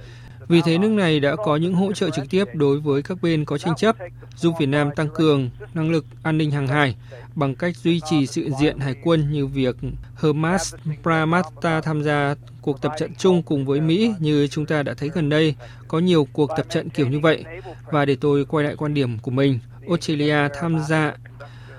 [0.48, 3.46] Vì thế nước này đã có những hỗ trợ trực tiếp đối với các bên
[3.46, 3.96] có tranh chấp,
[4.36, 6.96] giúp Việt Nam tăng cường năng lực an ninh hàng hải
[7.36, 9.76] bằng cách duy trì sự diện hải quân như việc
[10.16, 14.94] Hermas Pramata tham gia cuộc tập trận chung cùng với Mỹ như chúng ta đã
[14.94, 15.56] thấy gần đây,
[15.88, 17.44] có nhiều cuộc tập trận kiểu như vậy.
[17.92, 21.14] Và để tôi quay lại quan điểm của mình, Australia tham gia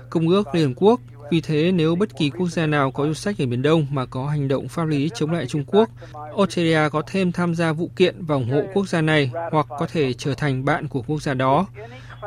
[0.09, 1.01] Công ước Liên Hợp Quốc
[1.31, 4.05] vì thế, nếu bất kỳ quốc gia nào có yêu sách ở Biển Đông mà
[4.05, 5.89] có hành động pháp lý chống lại Trung Quốc,
[6.37, 9.87] Australia có thêm tham gia vụ kiện và ủng hộ quốc gia này hoặc có
[9.91, 11.67] thể trở thành bạn của quốc gia đó.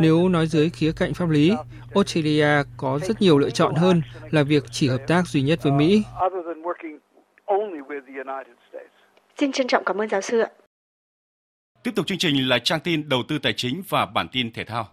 [0.01, 1.53] Nếu nói dưới khía cạnh pháp lý,
[1.95, 5.73] Australia có rất nhiều lựa chọn hơn là việc chỉ hợp tác duy nhất với
[5.73, 6.03] Mỹ.
[9.39, 10.49] Xin trân trọng cảm ơn giáo sư ạ.
[11.83, 14.65] Tiếp tục chương trình là trang tin đầu tư tài chính và bản tin thể
[14.65, 14.89] thao.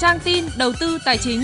[0.00, 1.42] Trang tin đầu tư tài chính.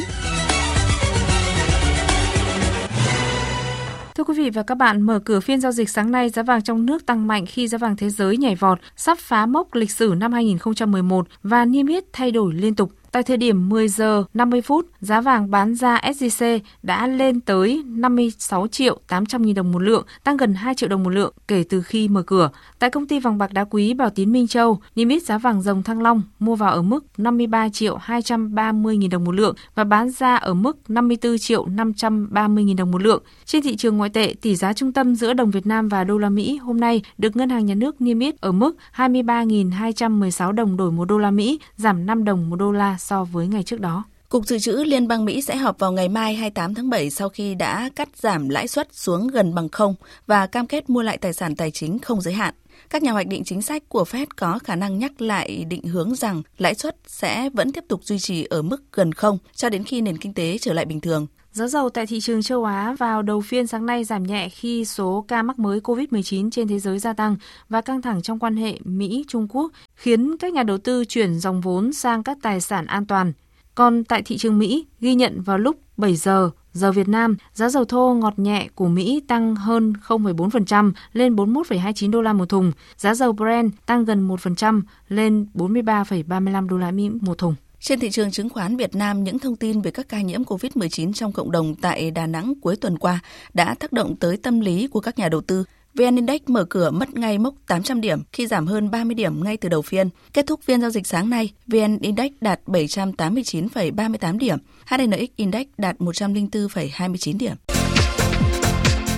[4.14, 6.62] Thưa quý vị và các bạn, mở cửa phiên giao dịch sáng nay, giá vàng
[6.62, 9.90] trong nước tăng mạnh khi giá vàng thế giới nhảy vọt, sắp phá mốc lịch
[9.90, 12.92] sử năm 2011 và niêm yết thay đổi liên tục.
[13.12, 17.82] Tại thời điểm 10 giờ 50 phút, giá vàng bán ra SJC đã lên tới
[17.86, 21.64] 56 triệu 800 nghìn đồng một lượng, tăng gần 2 triệu đồng một lượng kể
[21.68, 22.50] từ khi mở cửa.
[22.78, 25.62] Tại công ty vàng bạc đá quý Bảo Tín Minh Châu, niêm yết giá vàng
[25.62, 29.84] dòng Thăng Long mua vào ở mức 53 triệu 230 nghìn đồng một lượng và
[29.84, 33.22] bán ra ở mức 54 triệu 530 nghìn đồng một lượng.
[33.44, 36.18] Trên thị trường ngoại tệ, tỷ giá trung tâm giữa đồng Việt Nam và đô
[36.18, 40.76] la Mỹ hôm nay được Ngân hàng Nhà nước niêm yết ở mức 23.216 đồng
[40.76, 43.80] đổi một đô la Mỹ, giảm 5 đồng một đô la so với ngày trước
[43.80, 44.04] đó.
[44.28, 47.28] Cục Dự trữ Liên bang Mỹ sẽ họp vào ngày mai 28 tháng 7 sau
[47.28, 49.94] khi đã cắt giảm lãi suất xuống gần bằng không
[50.26, 52.54] và cam kết mua lại tài sản tài chính không giới hạn.
[52.90, 56.14] Các nhà hoạch định chính sách của Fed có khả năng nhắc lại định hướng
[56.14, 59.84] rằng lãi suất sẽ vẫn tiếp tục duy trì ở mức gần không cho đến
[59.84, 61.26] khi nền kinh tế trở lại bình thường.
[61.56, 64.84] Giá dầu tại thị trường châu Á vào đầu phiên sáng nay giảm nhẹ khi
[64.84, 67.36] số ca mắc mới COVID-19 trên thế giới gia tăng
[67.68, 71.60] và căng thẳng trong quan hệ Mỹ-Trung Quốc khiến các nhà đầu tư chuyển dòng
[71.60, 73.32] vốn sang các tài sản an toàn.
[73.74, 77.68] Còn tại thị trường Mỹ, ghi nhận vào lúc 7 giờ giờ Việt Nam, giá
[77.68, 82.72] dầu thô ngọt nhẹ của Mỹ tăng hơn 0,4% lên 41,29 đô la một thùng.
[82.96, 87.54] Giá dầu Brent tăng gần 1% lên 43,35 đô la Mỹ một thùng.
[87.80, 91.12] Trên thị trường chứng khoán Việt Nam, những thông tin về các ca nhiễm COVID-19
[91.12, 93.20] trong cộng đồng tại Đà Nẵng cuối tuần qua
[93.54, 95.64] đã tác động tới tâm lý của các nhà đầu tư.
[95.94, 99.56] VN Index mở cửa mất ngay mốc 800 điểm khi giảm hơn 30 điểm ngay
[99.56, 100.08] từ đầu phiên.
[100.32, 105.98] Kết thúc phiên giao dịch sáng nay, VN Index đạt 789,38 điểm, HNX Index đạt
[105.98, 107.54] 104,29 điểm.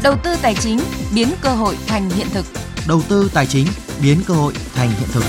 [0.02, 0.78] Đầu tư tài chính
[1.14, 2.44] biến cơ hội thành hiện thực.
[2.88, 3.66] Đầu tư tài chính
[4.02, 5.24] biến cơ hội thành hiện thực.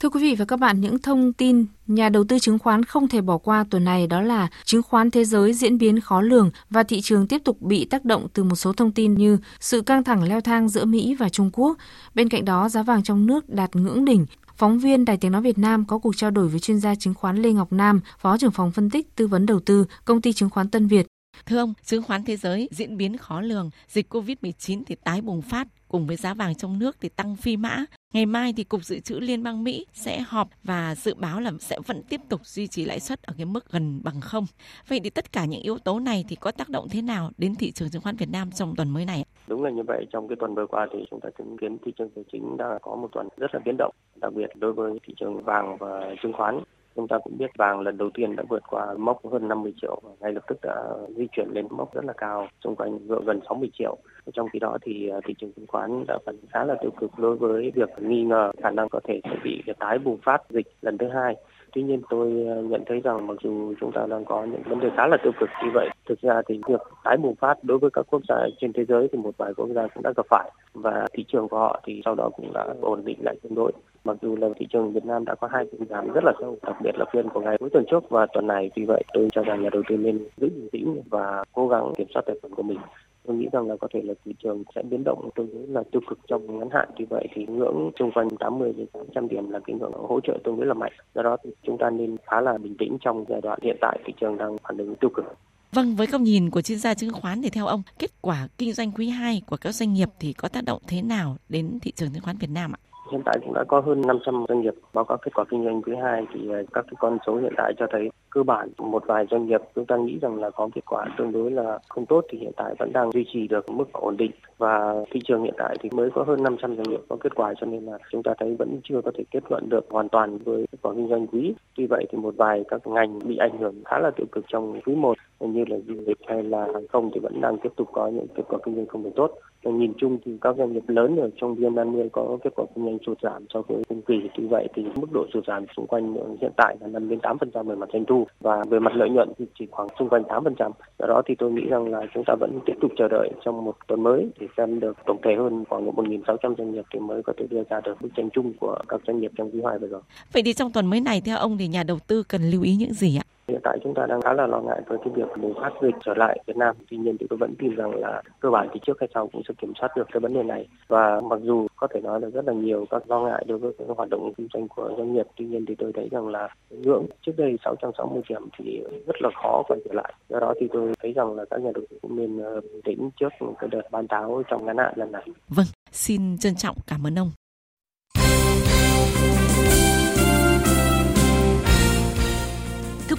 [0.00, 3.08] Thưa quý vị và các bạn, những thông tin nhà đầu tư chứng khoán không
[3.08, 6.50] thể bỏ qua tuần này đó là chứng khoán thế giới diễn biến khó lường
[6.70, 9.80] và thị trường tiếp tục bị tác động từ một số thông tin như sự
[9.80, 11.78] căng thẳng leo thang giữa Mỹ và Trung Quốc.
[12.14, 14.26] Bên cạnh đó, giá vàng trong nước đạt ngưỡng đỉnh.
[14.56, 17.14] Phóng viên Đài Tiếng Nói Việt Nam có cuộc trao đổi với chuyên gia chứng
[17.14, 20.32] khoán Lê Ngọc Nam, Phó trưởng phòng phân tích tư vấn đầu tư, công ty
[20.32, 21.06] chứng khoán Tân Việt.
[21.46, 25.42] Thưa ông, chứng khoán thế giới diễn biến khó lường, dịch COVID-19 thì tái bùng
[25.42, 27.84] phát, cùng với giá vàng trong nước thì tăng phi mã.
[28.12, 31.52] Ngày mai thì Cục Dự trữ Liên bang Mỹ sẽ họp và dự báo là
[31.60, 34.46] sẽ vẫn tiếp tục duy trì lãi suất ở cái mức gần bằng không.
[34.88, 37.54] Vậy thì tất cả những yếu tố này thì có tác động thế nào đến
[37.54, 39.24] thị trường chứng khoán Việt Nam trong tuần mới này?
[39.46, 40.06] Đúng là như vậy.
[40.12, 42.78] Trong cái tuần vừa qua thì chúng ta chứng kiến thị trường tài chính đã
[42.82, 46.14] có một tuần rất là biến động, đặc biệt đối với thị trường vàng và
[46.22, 46.60] chứng khoán
[47.00, 50.00] chúng ta cũng biết vàng lần đầu tiên đã vượt qua mốc hơn 50 triệu
[50.02, 50.84] và ngay lập tức đã
[51.16, 53.96] di chuyển lên mốc rất là cao xung quanh gần 60 triệu.
[54.32, 57.10] Trong khi đó thì à, thị trường chứng khoán đã phản khá là tiêu cực
[57.18, 60.66] đối với việc nghi ngờ khả năng có thể sẽ bị tái bùng phát dịch
[60.82, 61.36] lần thứ hai.
[61.72, 64.80] Tuy nhiên tôi à, nhận thấy rằng mặc dù chúng ta đang có những vấn
[64.80, 67.78] đề khá là tiêu cực như vậy, thực ra thì việc tái bùng phát đối
[67.78, 70.26] với các quốc gia trên thế giới thì một vài quốc gia cũng đã gặp
[70.30, 70.50] phải.
[70.74, 73.72] Và thị trường của họ thì sau đó cũng đã ổn định lại tương đối.
[74.04, 76.56] Mặc dù là thị trường Việt Nam đã có hai phiên giảm rất là sâu,
[76.62, 78.70] đặc biệt là phiên của ngày cuối tuần trước và tuần này.
[78.74, 81.92] Vì vậy tôi cho rằng nhà đầu tư nên giữ bình tĩnh và cố gắng
[81.98, 82.78] kiểm soát tài khoản của mình
[83.26, 85.82] tôi nghĩ rằng là có thể là thị trường sẽ biến động tương đối là
[85.92, 89.50] tiêu cực trong ngắn hạn vì vậy thì ngưỡng xung quanh 80 đến 800 điểm
[89.50, 92.16] là cái ngưỡng hỗ trợ tương đối là mạnh do đó thì chúng ta nên
[92.26, 95.10] khá là bình tĩnh trong giai đoạn hiện tại thị trường đang phản ứng tiêu
[95.14, 95.24] cực
[95.72, 98.72] Vâng, với góc nhìn của chuyên gia chứng khoán thì theo ông, kết quả kinh
[98.72, 101.92] doanh quý 2 của các doanh nghiệp thì có tác động thế nào đến thị
[101.96, 102.89] trường chứng khoán Việt Nam ạ?
[103.10, 105.82] Hiện tại cũng đã có hơn 500 doanh nghiệp báo cáo kết quả kinh doanh
[105.82, 109.02] quý 2 thì à, các cái con số hiện tại cho thấy cơ bản một
[109.06, 112.06] vài doanh nghiệp chúng ta nghĩ rằng là có kết quả tương đối là không
[112.06, 115.42] tốt thì hiện tại vẫn đang duy trì được mức ổn định và thị trường
[115.42, 117.98] hiện tại thì mới có hơn 500 doanh nghiệp có kết quả cho nên là
[118.10, 120.92] chúng ta thấy vẫn chưa có thể kết luận được hoàn toàn với kết quả
[120.94, 121.54] kinh doanh quý.
[121.76, 124.80] Tuy vậy thì một vài các ngành bị ảnh hưởng khá là tiêu cực trong
[124.86, 127.88] quý 1 như là du lịch hay là hàng không thì vẫn đang tiếp tục
[127.92, 129.30] có những kết quả kinh doanh không được tốt.
[129.64, 132.98] Nhìn chung thì các doanh nghiệp lớn ở trong VN30 có kết quả kinh doanh
[133.06, 134.14] sụt giảm so với cùng kỳ.
[134.36, 137.62] Tuy vậy thì mức độ sụt giảm xung quanh hiện tại là 5 đến 8%
[137.64, 140.70] về mặt doanh thu và về mặt lợi nhuận thì chỉ khoảng xung quanh 8%.
[140.98, 143.64] Do đó thì tôi nghĩ rằng là chúng ta vẫn tiếp tục chờ đợi trong
[143.64, 147.22] một tuần mới để xem được tổng thể hơn khoảng 1.600 doanh nghiệp thì mới
[147.22, 149.78] có thể đưa ra được bức tranh chung của các doanh nghiệp trong quý 2
[149.78, 150.00] vừa rồi.
[150.32, 152.76] Vậy thì trong tuần mới này theo ông thì nhà đầu tư cần lưu ý
[152.76, 153.29] những gì ạ?
[153.50, 155.94] Hiện tại chúng ta đang khá là lo ngại với cái việc bùng phát dịch
[156.04, 156.76] trở lại Việt Nam.
[156.90, 159.42] Tuy nhiên thì tôi vẫn tin rằng là cơ bản thì trước hay sau cũng
[159.48, 160.68] sẽ kiểm soát được cái vấn đề này.
[160.88, 163.72] Và mặc dù có thể nói là rất là nhiều các lo ngại đối với
[163.78, 166.48] cái hoạt động kinh doanh của doanh nghiệp, tuy nhiên thì tôi thấy rằng là
[166.70, 170.14] ngưỡng trước đây 660 điểm thì rất là khó quay trở lại.
[170.28, 172.80] Do đó thì tôi thấy rằng là các nhà đầu tư cũng nên ờ, bình
[172.84, 175.26] tĩnh trước cái đợt bán tháo trong ngắn hạn lần này.
[175.48, 177.39] Vâng, xin trân trọng cảm ơn ông.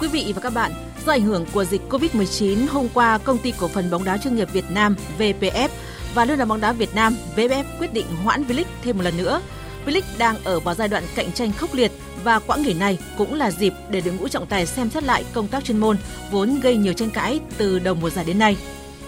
[0.01, 0.71] Quý vị và các bạn,
[1.05, 4.35] do ảnh hưởng của dịch Covid-19, hôm qua công ty cổ phần bóng đá chuyên
[4.35, 5.69] nghiệp Việt Nam VPF
[6.13, 9.17] và Liên đoàn bóng đá Việt Nam VFF quyết định hoãn V-League thêm một lần
[9.17, 9.41] nữa.
[9.85, 11.91] V-League đang ở vào giai đoạn cạnh tranh khốc liệt
[12.23, 15.23] và quãng nghỉ này cũng là dịp để đội ngũ trọng tài xem xét lại
[15.33, 15.97] công tác chuyên môn
[16.31, 18.57] vốn gây nhiều tranh cãi từ đầu mùa giải đến nay.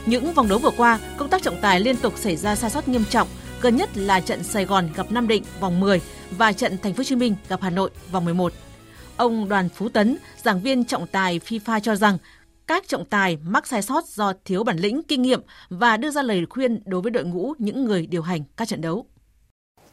[0.06, 2.88] Những vòng đấu vừa qua, công tác trọng tài liên tục xảy ra sai sót
[2.88, 3.28] nghiêm trọng,
[3.62, 6.02] gần nhất là trận Sài Gòn gặp Nam Định vòng 10
[6.38, 8.54] và trận Thành phố Hồ Chí Minh gặp Hà Nội vòng 11.
[9.18, 12.18] Ông Đoàn Phú Tấn, giảng viên trọng tài FIFA cho rằng
[12.68, 16.22] các trọng tài mắc sai sót do thiếu bản lĩnh, kinh nghiệm và đưa ra
[16.22, 19.06] lời khuyên đối với đội ngũ những người điều hành các trận đấu.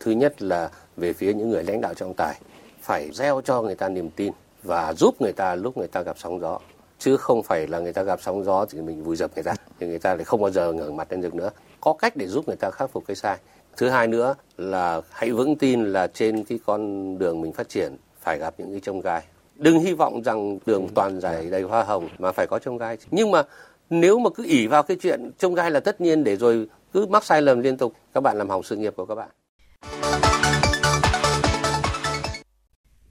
[0.00, 2.40] Thứ nhất là về phía những người lãnh đạo trọng tài
[2.80, 6.16] phải gieo cho người ta niềm tin và giúp người ta lúc người ta gặp
[6.18, 6.58] sóng gió
[6.98, 9.54] chứ không phải là người ta gặp sóng gió thì mình vùi dập người ta
[9.80, 11.50] thì người ta lại không bao giờ ngẩng mặt lên được nữa
[11.80, 13.38] có cách để giúp người ta khắc phục cái sai
[13.76, 17.96] thứ hai nữa là hãy vững tin là trên cái con đường mình phát triển
[18.20, 19.22] phải gặp những cái trông gai.
[19.56, 22.98] Đừng hy vọng rằng đường toàn giải đầy hoa hồng mà phải có trông gai.
[23.10, 23.42] Nhưng mà
[23.90, 27.06] nếu mà cứ ỉ vào cái chuyện trông gai là tất nhiên để rồi cứ
[27.06, 29.28] mắc sai lầm liên tục các bạn làm hỏng sự nghiệp của các bạn.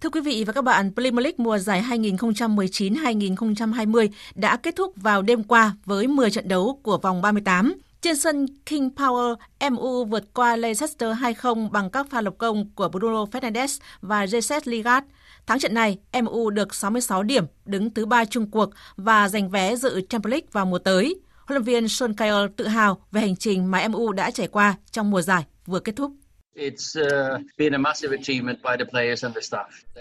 [0.02, 5.22] Thưa quý vị và các bạn, Premier League mùa giải 2019-2020 đã kết thúc vào
[5.22, 7.74] đêm qua với 10 trận đấu của vòng 38.
[8.02, 9.36] Trên sân King Power,
[9.72, 14.62] MU vượt qua Leicester 2-0 bằng các pha lập công của Bruno Fernandes và Jesus
[14.66, 15.08] Lingard.
[15.48, 19.76] Thắng trận này, MU được 66 điểm, đứng thứ ba chung cuộc và giành vé
[19.76, 21.16] dự Champions League vào mùa tới.
[21.48, 25.12] Huấn luyện viên Solskjaer tự hào về hành trình mà MU đã trải qua trong
[25.12, 26.12] mùa giải vừa kết thúc.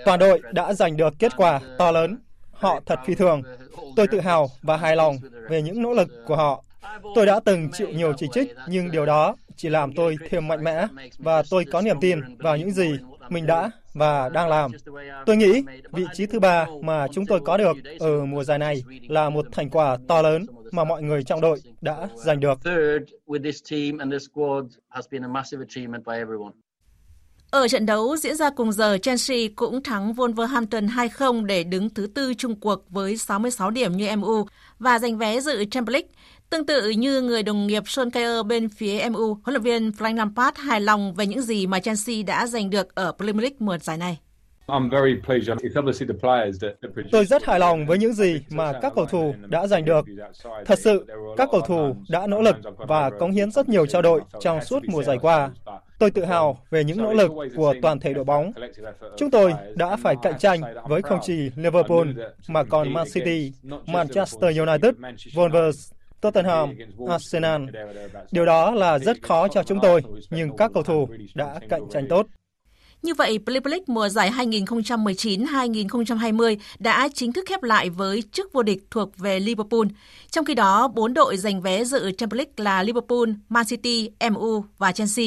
[0.04, 2.18] Toàn đội đã giành được kết quả to lớn.
[2.52, 3.42] Họ thật phi thường.
[3.96, 5.16] Tôi tự hào và hài lòng
[5.50, 6.64] về những nỗ lực của họ.
[7.14, 10.64] Tôi đã từng chịu nhiều chỉ trích, nhưng điều đó chỉ làm tôi thêm mạnh
[10.64, 10.86] mẽ
[11.18, 12.90] và tôi có niềm tin vào những gì
[13.28, 14.70] mình đã và đang làm.
[15.26, 15.62] Tôi nghĩ
[15.92, 19.46] vị trí thứ ba mà chúng tôi có được ở mùa giải này là một
[19.52, 22.58] thành quả to lớn mà mọi người trong đội đã giành được.
[27.50, 32.06] Ở trận đấu diễn ra cùng giờ, Chelsea cũng thắng Wolverhampton 2-0 để đứng thứ
[32.06, 34.46] tư chung cuộc với 66 điểm như MU
[34.78, 36.08] và giành vé dự Champions League.
[36.50, 40.58] Tương tự như người đồng nghiệp Solskjaer bên phía MU, huấn luyện viên Frank Lampard
[40.58, 43.96] hài lòng về những gì mà Chelsea đã giành được ở Premier League mùa giải
[43.96, 44.18] này.
[47.12, 50.04] Tôi rất hài lòng với những gì mà các cầu thủ đã giành được.
[50.66, 54.20] Thật sự, các cầu thủ đã nỗ lực và cống hiến rất nhiều cho đội
[54.40, 55.50] trong suốt mùa giải qua.
[55.98, 58.52] Tôi tự hào về những nỗ lực của toàn thể đội bóng.
[59.16, 62.08] Chúng tôi đã phải cạnh tranh với không chỉ Liverpool
[62.48, 63.52] mà còn Man City,
[63.86, 64.94] Manchester United,
[65.34, 66.74] Wolves, Tottenham,
[67.08, 67.62] Arsenal.
[68.30, 72.06] Điều đó là rất khó cho chúng tôi, nhưng các cầu thủ đã cạnh tranh
[72.08, 72.26] tốt.
[73.02, 78.62] Như vậy, Premier League mùa giải 2019-2020 đã chính thức khép lại với chức vô
[78.62, 79.86] địch thuộc về Liverpool.
[80.30, 84.64] Trong khi đó, bốn đội giành vé dự Champions League là Liverpool, Man City, MU
[84.78, 85.26] và Chelsea.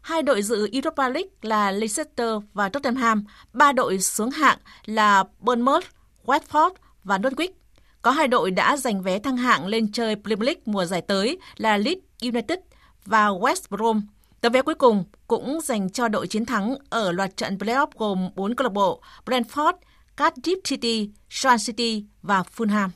[0.00, 5.84] Hai đội dự Europa League là Leicester và Tottenham, ba đội xuống hạng là Bournemouth,
[6.26, 6.70] Watford
[7.04, 7.59] và Norwich.
[8.02, 11.38] Có hai đội đã giành vé thăng hạng lên chơi Premier League mùa giải tới
[11.56, 12.58] là Leeds United
[13.04, 14.02] và West Brom.
[14.40, 18.30] Tấm vé cuối cùng cũng dành cho đội chiến thắng ở loạt trận playoff gồm
[18.34, 19.72] 4 câu lạc bộ Brentford,
[20.16, 22.88] Cardiff City, Swansea City và Fulham.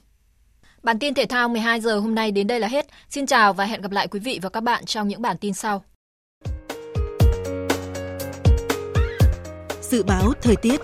[0.82, 2.86] Bản tin thể thao 12 giờ hôm nay đến đây là hết.
[3.10, 5.54] Xin chào và hẹn gặp lại quý vị và các bạn trong những bản tin
[5.54, 5.84] sau.
[9.82, 10.80] Dự báo thời tiết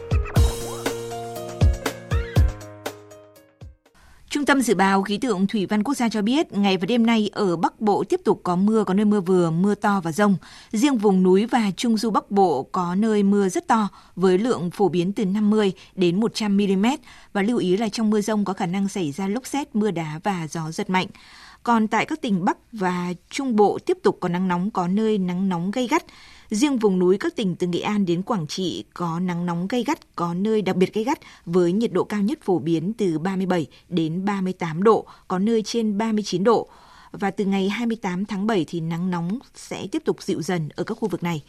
[4.30, 7.06] Trung tâm Dự báo Khí tượng Thủy văn Quốc gia cho biết, ngày và đêm
[7.06, 10.12] nay ở Bắc Bộ tiếp tục có mưa, có nơi mưa vừa, mưa to và
[10.12, 10.36] rông.
[10.72, 14.70] Riêng vùng núi và Trung Du Bắc Bộ có nơi mưa rất to, với lượng
[14.70, 16.86] phổ biến từ 50 đến 100 mm.
[17.32, 19.90] Và lưu ý là trong mưa rông có khả năng xảy ra lốc xét, mưa
[19.90, 21.06] đá và gió giật mạnh.
[21.62, 25.18] Còn tại các tỉnh Bắc và Trung Bộ tiếp tục có nắng nóng, có nơi
[25.18, 26.04] nắng nóng gây gắt.
[26.50, 29.84] Riêng vùng núi các tỉnh từ Nghệ An đến Quảng Trị có nắng nóng gay
[29.84, 33.18] gắt, có nơi đặc biệt gay gắt với nhiệt độ cao nhất phổ biến từ
[33.18, 36.68] 37 đến 38 độ, có nơi trên 39 độ.
[37.12, 40.84] Và từ ngày 28 tháng 7 thì nắng nóng sẽ tiếp tục dịu dần ở
[40.84, 41.42] các khu vực này.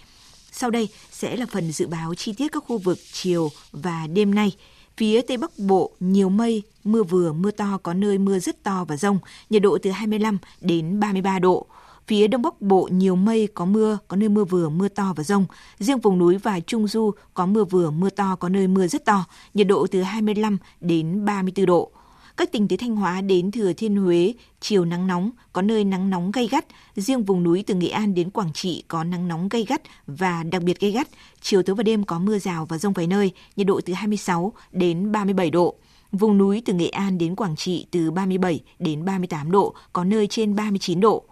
[0.52, 4.36] Sau đây sẽ là phần dự báo chi tiết các khu vực chiều và đêm
[4.36, 4.56] nay.
[4.98, 8.86] Phía Tây Bắc Bộ nhiều mây, mưa vừa, mưa to có nơi mưa rất to
[8.88, 11.68] và rông, nhiệt độ từ 25 đến 33 độ.
[12.08, 15.24] Phía Đông Bắc Bộ nhiều mây, có mưa, có nơi mưa vừa, mưa to và
[15.24, 15.46] rông.
[15.80, 19.06] Riêng vùng núi và Trung Du có mưa vừa, mưa to, có nơi mưa rất
[19.06, 21.92] to, nhiệt độ từ 25 đến 34 độ.
[22.38, 26.10] Các tỉnh từ Thanh Hóa đến Thừa Thiên Huế, chiều nắng nóng, có nơi nắng
[26.10, 26.66] nóng gay gắt.
[26.96, 30.44] Riêng vùng núi từ Nghệ An đến Quảng Trị có nắng nóng gay gắt và
[30.44, 31.08] đặc biệt gay gắt.
[31.42, 34.54] Chiều tối và đêm có mưa rào và rông vài nơi, nhiệt độ từ 26
[34.72, 35.76] đến 37 độ.
[36.12, 40.28] Vùng núi từ Nghệ An đến Quảng Trị từ 37 đến 38 độ, có nơi
[40.28, 41.24] trên 39 độ.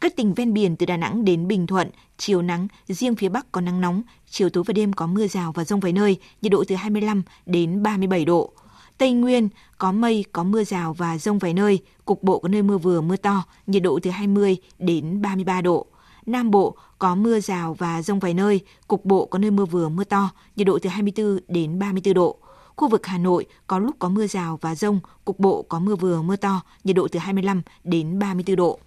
[0.00, 3.52] Các tỉnh ven biển từ Đà Nẵng đến Bình Thuận, chiều nắng, riêng phía Bắc
[3.52, 6.52] có nắng nóng, chiều tối và đêm có mưa rào và rông vài nơi, nhiệt
[6.52, 8.52] độ từ 25 đến 37 độ.
[8.98, 12.62] Tây Nguyên có mây, có mưa rào và rông vài nơi, cục bộ có nơi
[12.62, 15.86] mưa vừa mưa to, nhiệt độ từ 20 đến 33 độ.
[16.26, 19.88] Nam Bộ có mưa rào và rông vài nơi, cục bộ có nơi mưa vừa
[19.88, 22.36] mưa to, nhiệt độ từ 24 đến 34 độ.
[22.76, 25.96] Khu vực Hà Nội có lúc có mưa rào và rông, cục bộ có mưa
[25.96, 28.78] vừa mưa to, nhiệt độ từ 25 đến 34 độ.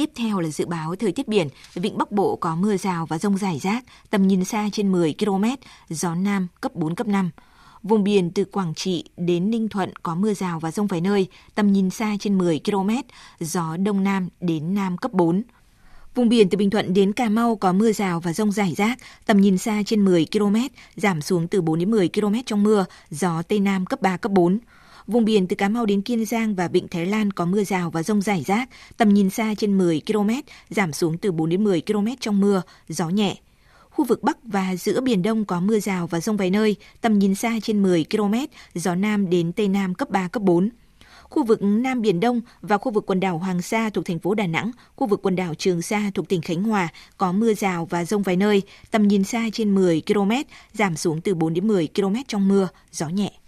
[0.00, 3.18] Tiếp theo là dự báo thời tiết biển, vịnh Bắc Bộ có mưa rào và
[3.18, 5.44] rông rải rác, tầm nhìn xa trên 10 km,
[5.88, 7.30] gió Nam cấp 4, cấp 5.
[7.82, 11.26] Vùng biển từ Quảng Trị đến Ninh Thuận có mưa rào và rông vài nơi,
[11.54, 12.90] tầm nhìn xa trên 10 km,
[13.40, 15.42] gió Đông Nam đến Nam cấp 4.
[16.14, 18.98] Vùng biển từ Bình Thuận đến Cà Mau có mưa rào và rông rải rác,
[19.26, 20.56] tầm nhìn xa trên 10 km,
[20.96, 24.32] giảm xuống từ 4 đến 10 km trong mưa, gió Tây Nam cấp 3, cấp
[24.32, 24.58] 4.
[25.10, 27.90] Vùng biển từ Cà Mau đến Kiên Giang và Vịnh Thái Lan có mưa rào
[27.90, 30.30] và rông rải rác, tầm nhìn xa trên 10 km,
[30.68, 33.36] giảm xuống từ 4 đến 10 km trong mưa, gió nhẹ.
[33.90, 37.18] Khu vực Bắc và giữa Biển Đông có mưa rào và rông vài nơi, tầm
[37.18, 38.34] nhìn xa trên 10 km,
[38.74, 40.70] gió Nam đến Tây Nam cấp 3, cấp 4
[41.22, 44.34] khu vực Nam Biển Đông và khu vực quần đảo Hoàng Sa thuộc thành phố
[44.34, 46.88] Đà Nẵng, khu vực quần đảo Trường Sa thuộc tỉnh Khánh Hòa
[47.18, 50.32] có mưa rào và rông vài nơi, tầm nhìn xa trên 10 km,
[50.72, 53.39] giảm xuống từ 4 đến 10 km trong mưa, gió nhẹ.